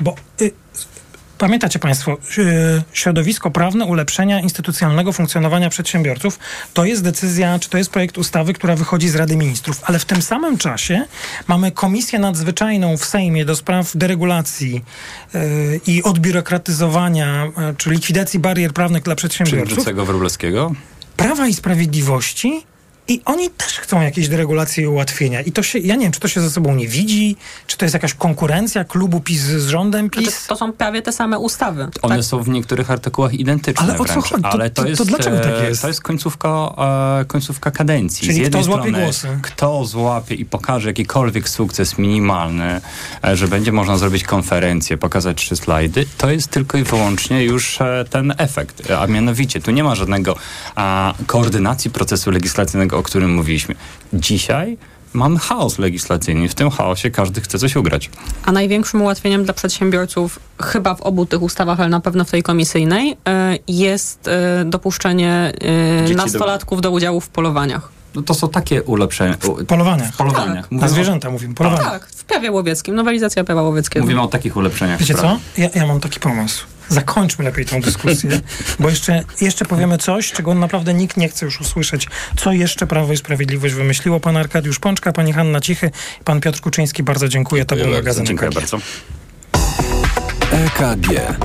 [0.00, 0.50] bo y,
[1.38, 6.38] Pamiętacie Państwo, e, środowisko prawne ulepszenia instytucjonalnego funkcjonowania przedsiębiorców
[6.74, 10.04] to jest decyzja, czy to jest projekt ustawy, która wychodzi z Rady Ministrów, ale w
[10.04, 11.04] tym samym czasie
[11.48, 14.84] mamy Komisję Nadzwyczajną w Sejmie do spraw deregulacji
[15.34, 19.84] yy, i odbiurokratyzowania, yy, czy likwidacji barier prawnych dla przedsiębiorców.
[19.84, 20.72] Czy Wróblewskiego?
[21.16, 22.66] Prawa i Sprawiedliwości
[23.08, 25.40] i oni też chcą jakieś deregulacje i ułatwienia.
[25.40, 27.36] I to się, ja nie wiem, czy to się ze sobą nie widzi,
[27.66, 30.30] czy to jest jakaś konkurencja klubu PiS z rządem PiS.
[30.30, 31.88] Znaczy, to są prawie te same ustawy.
[32.02, 32.24] One tak?
[32.24, 34.42] są w niektórych artykułach identyczne Ale o co chodzi?
[34.42, 35.82] To, Ale to, to, jest, to dlaczego tak jest?
[35.82, 36.48] To jest końcówka,
[37.20, 38.20] e, końcówka kadencji.
[38.20, 39.28] Czyli z jednej kto złapie strony, głosy?
[39.42, 42.80] Kto złapie i pokaże jakikolwiek sukces minimalny,
[43.24, 47.80] e, że będzie można zrobić konferencję, pokazać trzy slajdy, to jest tylko i wyłącznie już
[47.80, 48.90] e, ten efekt.
[48.90, 50.36] A mianowicie, tu nie ma żadnego
[51.26, 53.74] koordynacji procesu legislacyjnego o którym mówiliśmy.
[54.12, 54.78] Dzisiaj
[55.12, 56.48] mamy chaos legislacyjny.
[56.48, 58.10] W tym chaosie każdy chce coś ugrać.
[58.44, 62.42] A największym ułatwieniem dla przedsiębiorców, chyba w obu tych ustawach, ale na pewno w tej
[62.42, 65.52] komisyjnej, e, jest e, dopuszczenie
[66.02, 67.88] e, Dzieci nastolatków do udziału w polowaniach.
[68.14, 69.36] No to są takie ulepszenia.
[69.40, 70.14] W polowaniach.
[70.14, 70.68] W polowaniach.
[70.68, 70.80] Tak.
[70.80, 71.90] Na zwierzęta mówimy, polowaniach.
[71.90, 74.04] Tak, w prawie łowieckim, nowelizacja prawa łowieckiego.
[74.04, 75.00] Mówimy o takich ulepszeniach.
[75.00, 75.38] Wiecie co?
[75.58, 76.66] Ja, ja mam taki pomysł.
[76.88, 78.40] Zakończmy lepiej tą dyskusję,
[78.78, 82.08] bo jeszcze, jeszcze powiemy coś, czego naprawdę nikt nie chce już usłyszeć.
[82.36, 84.20] Co jeszcze Prawo i Sprawiedliwość wymyśliło?
[84.20, 85.90] Pan Arkadiusz Pączka, pani Hanna Cichy,
[86.24, 87.02] pan Piotr Kuczyński.
[87.02, 87.64] Bardzo dziękuję.
[87.64, 88.54] To był magazyn Dziękuję EKG.
[88.60, 88.78] bardzo.
[90.52, 91.36] EKG.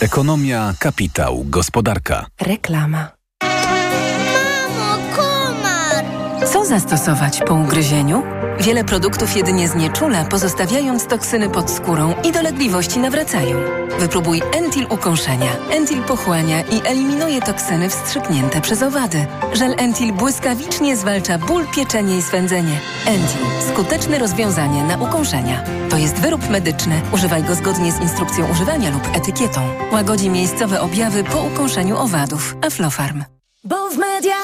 [0.00, 2.26] Ekonomia, kapitał, gospodarka.
[2.40, 3.08] Reklama.
[3.42, 6.04] Mamo, komar!
[6.52, 8.22] Co zastosować po ugryzieniu?
[8.60, 13.56] Wiele produktów jedynie znieczula, pozostawiając toksyny pod skórą i dolegliwości nawracają.
[13.98, 15.50] Wypróbuj Entil ukąszenia.
[15.70, 19.26] Entil pochłania i eliminuje toksyny wstrzyknięte przez owady.
[19.52, 22.80] Żel Entil błyskawicznie zwalcza ból, pieczenie i swędzenie.
[23.06, 23.70] Entil.
[23.72, 25.64] Skuteczne rozwiązanie na ukąszenia.
[25.90, 27.02] To jest wyrób medyczny.
[27.12, 29.60] Używaj go zgodnie z instrukcją używania lub etykietą.
[29.92, 32.56] Łagodzi miejscowe objawy po ukąszeniu owadów.
[32.66, 33.24] Aflofarm.
[33.64, 34.34] Bo w Media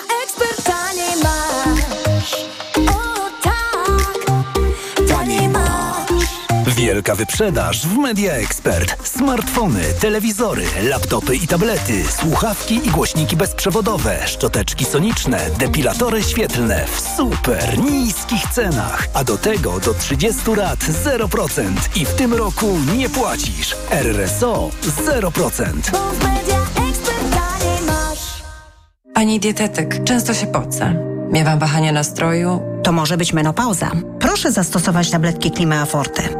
[6.80, 9.08] Wielka wyprzedaż w Media Expert.
[9.08, 17.78] Smartfony, telewizory, laptopy i tablety, słuchawki i głośniki bezprzewodowe, szczoteczki soniczne, depilatory świetlne w super
[17.78, 19.08] niskich cenach.
[19.14, 21.66] A do tego do 30 lat 0%
[21.96, 23.76] i w tym roku nie płacisz.
[23.90, 24.70] RRSO
[25.06, 25.90] 0%.
[25.92, 26.58] Bo w Media
[26.88, 28.42] Expert taniej masz.
[29.14, 30.94] Pani dietetyk, często się pocę.
[31.30, 32.60] Miewam wahania nastroju.
[32.82, 33.90] To może być menopauza.
[34.20, 36.39] Proszę zastosować tabletki Klimea Forte.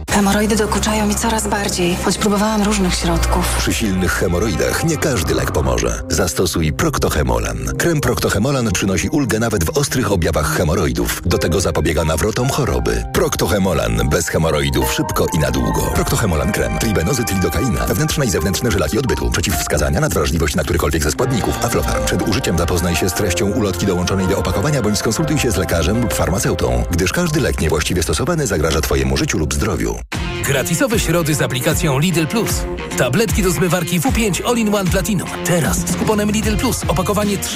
[0.11, 3.55] Hemoroidy dokuczają mi coraz bardziej, choć próbowałam różnych środków.
[3.57, 6.01] Przy silnych hemoroidach nie każdy lek pomoże.
[6.09, 7.57] Zastosuj Proctohemolan.
[7.77, 11.21] Krem Proctohemolan przynosi ulgę nawet w ostrych objawach hemoroidów.
[11.25, 13.03] Do tego zapobiega nawrotom choroby.
[13.13, 14.09] Proctohemolan.
[14.09, 15.81] Bez hemoroidów szybko i na długo.
[15.81, 16.79] Proctohemolan krem.
[16.79, 17.85] Tribenozyt lidokaina.
[17.85, 19.31] Wewnętrzne i zewnętrzne żylaki odbytu.
[19.31, 21.65] Przeciwwskazania, nadwrażliwość na którykolwiek ze składników.
[21.65, 22.05] Aflofarm.
[22.05, 26.01] Przed użyciem zapoznaj się z treścią ulotki dołączonej do opakowania bądź skonsultuj się z lekarzem
[26.01, 30.00] lub farmaceutą, gdyż każdy lek niewłaściwie stosowany zagraża Twojemu życiu lub zdrowiu.
[30.43, 32.63] Gratisowe środy z aplikacją Lidl Plus.
[32.97, 35.29] Tabletki do zmywarki W5 All-in-One Platinum.
[35.45, 36.83] Teraz z kuponem Lidl Plus.
[36.87, 37.49] Opakowanie 3